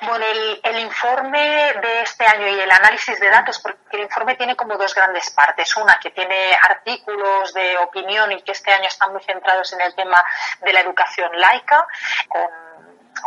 [0.00, 0.24] Bueno,
[0.64, 4.76] el, informe de este año y el análisis de datos, porque el informe tiene como
[4.76, 5.76] dos grandes partes.
[5.76, 9.94] Una que tiene artículos de opinión y que este año están muy centrados en el
[9.94, 10.20] tema
[10.64, 11.86] de la educación laica,
[12.28, 12.67] con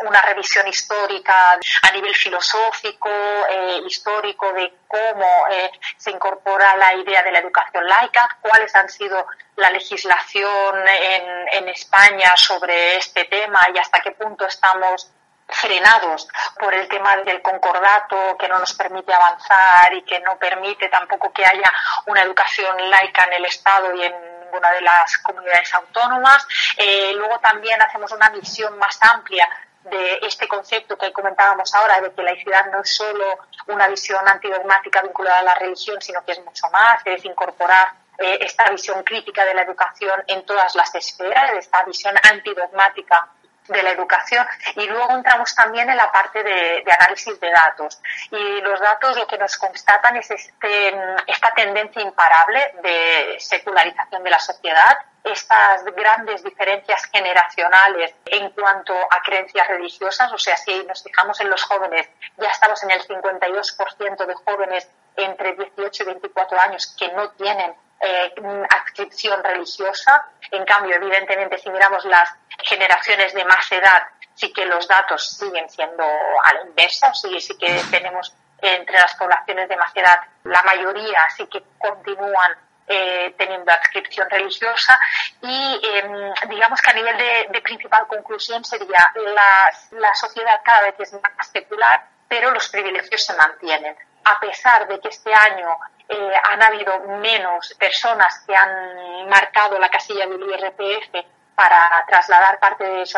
[0.03, 3.09] una revisión histórica a nivel filosófico,
[3.49, 8.89] eh, histórico de cómo eh, se incorpora la idea de la educación laica, cuáles han
[8.89, 9.25] sido
[9.55, 15.09] la legislación en, España sobre este tema y hasta qué punto estamos
[15.47, 16.27] frenados
[16.59, 21.31] por el tema del concordato que no nos permite avanzar y que no permite tampoco
[21.31, 21.71] que haya
[22.07, 26.45] una educación laica en el Estado y en ninguna de las comunidades autónomas.
[26.75, 29.47] Eh, luego también hacemos una visión más amplia
[29.83, 34.27] de este concepto que comentábamos ahora, de que la laicidad no es solo una visión
[34.27, 39.03] antidogmática vinculada a la religión, sino que es mucho más, es incorporar eh, esta visión
[39.03, 43.29] crítica de la educación en todas las esferas, esta visión antidogmática
[43.67, 44.45] de la educación.
[44.75, 47.99] Y luego entramos también en la parte de, análisis de datos.
[48.29, 50.95] Y los datos lo que nos constatan es este,
[51.27, 59.21] esta tendencia imparable de secularización de la sociedad estas grandes diferencias generacionales en cuanto a
[59.23, 64.25] creencias religiosas, o sea, si nos fijamos en los jóvenes, ya estamos en el 52%
[64.25, 68.33] de jóvenes entre 18 y 24 años que no tienen eh,
[68.69, 70.25] adscripción religiosa.
[70.49, 72.29] En cambio, evidentemente, si miramos las
[72.63, 74.03] generaciones de más edad,
[74.33, 79.15] sí que los datos siguen siendo a la inversa, sí, sí que tenemos entre las
[79.15, 82.57] poblaciones de más edad, la mayoría sí que continúan
[82.93, 84.99] eh, teniendo adscripción religiosa
[85.41, 90.95] y em, digamos que a nivel de, principal conclusión sería la, la sociedad cada vez
[90.99, 93.95] es más secular, pero los privilegios se mantienen.
[94.25, 95.77] A pesar de que este año
[96.09, 101.25] eh, han habido menos personas que han marcado la casilla del IRPF
[101.55, 103.17] para trasladar parte de su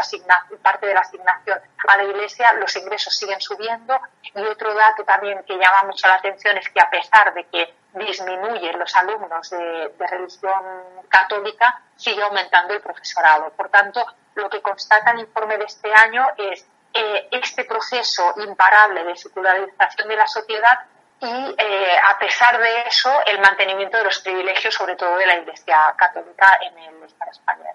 [0.61, 3.99] parte de la asignación a la Iglesia, los ingresos siguen subiendo.
[4.21, 7.73] Y otro dato también que llama mucho la atención es que a pesar de que
[7.93, 10.63] disminuyen los alumnos de, religión
[11.07, 13.51] católica, sigue aumentando el profesorado.
[13.51, 19.03] Por tanto, lo que constata el informe de este año es eh, este proceso imparable
[19.03, 20.79] de secularización de la sociedad
[21.21, 25.37] y, eh, a pesar de eso, el mantenimiento de los privilegios, sobre todo de la
[25.37, 27.67] Iglesia católica en el Estado español.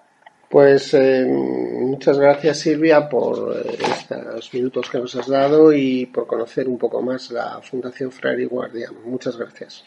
[0.49, 6.67] Pues eh, muchas gracias Silvia por estos minutos que nos has dado y por conocer
[6.67, 8.89] un poco más la Fundación Frere y Guardia.
[9.05, 9.85] Muchas gracias.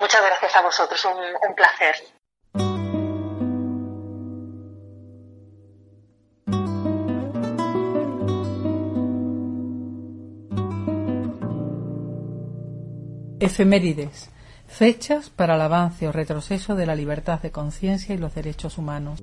[0.00, 1.94] Muchas gracias a vosotros, un, placer.
[13.40, 14.30] Efemérides.
[14.66, 19.20] Fechas para el avance o retroceso de la libertad de conciencia y los derechos humanos.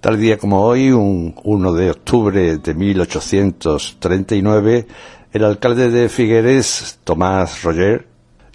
[0.00, 4.86] Tal día como hoy, un 1 de octubre de 1839,
[5.32, 8.09] el alcalde de Figueres, Tomás Roger,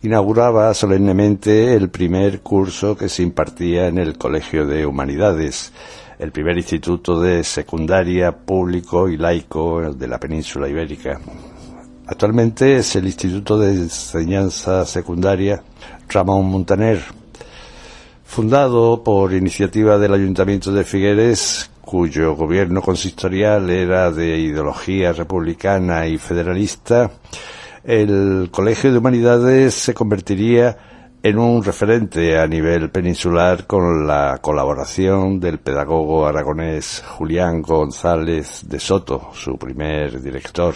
[0.05, 5.71] inauguraba solemnemente el primer curso que se impartía en el Colegio de Humanidades,
[6.19, 11.19] el primer instituto de secundaria público y laico de la península ibérica.
[12.07, 15.63] Actualmente es el Instituto de Enseñanza Secundaria
[16.07, 17.01] Ramón Montaner,
[18.23, 26.19] fundado por iniciativa del Ayuntamiento de Figueres, cuyo gobierno consistorial era de ideología republicana y
[26.19, 27.09] federalista,
[27.85, 30.77] el Colegio de Humanidades se convertiría
[31.21, 38.79] en un referente a nivel peninsular con la colaboración del pedagogo aragonés Julián González de
[38.79, 40.75] Soto, su primer director.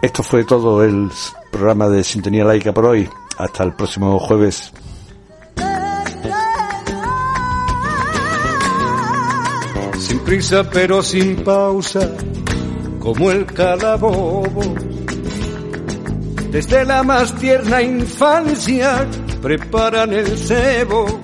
[0.00, 1.10] Esto fue todo el
[1.50, 3.08] programa de Sintonía Laica por hoy.
[3.36, 4.72] Hasta el próximo jueves.
[9.98, 12.12] Sin prisa pero sin pausa,
[12.98, 14.74] como el calabobo.
[16.50, 19.06] Desde la más tierna infancia
[19.42, 21.20] preparan el cebo.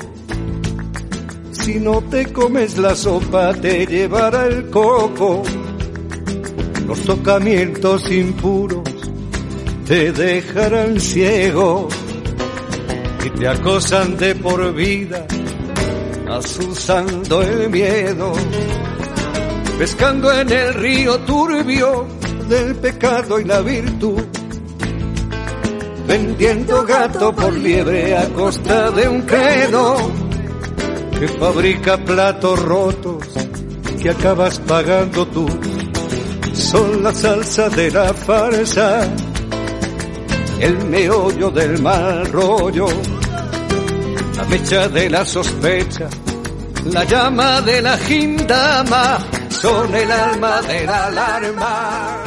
[1.52, 5.42] Si no te comes la sopa, te llevará el coco.
[6.86, 8.82] Los tocamientos impuros
[9.86, 11.88] te dejarán ciego
[13.24, 15.26] y te acosan de por vida,
[16.28, 18.34] asusando el miedo,
[19.78, 22.06] pescando en el río turbio
[22.50, 24.22] del pecado y la virtud,
[26.06, 29.96] vendiendo gato por liebre a costa de un credo
[31.18, 33.24] que fabrica platos rotos
[34.02, 35.46] que acabas pagando tú.
[36.54, 39.06] Son la salsa de la farsa
[40.60, 42.86] el meollo del mal rollo,
[44.36, 46.08] la mecha de la sospecha,
[46.86, 49.18] la llama de la gindama,
[49.50, 52.23] son el alma de la alarma.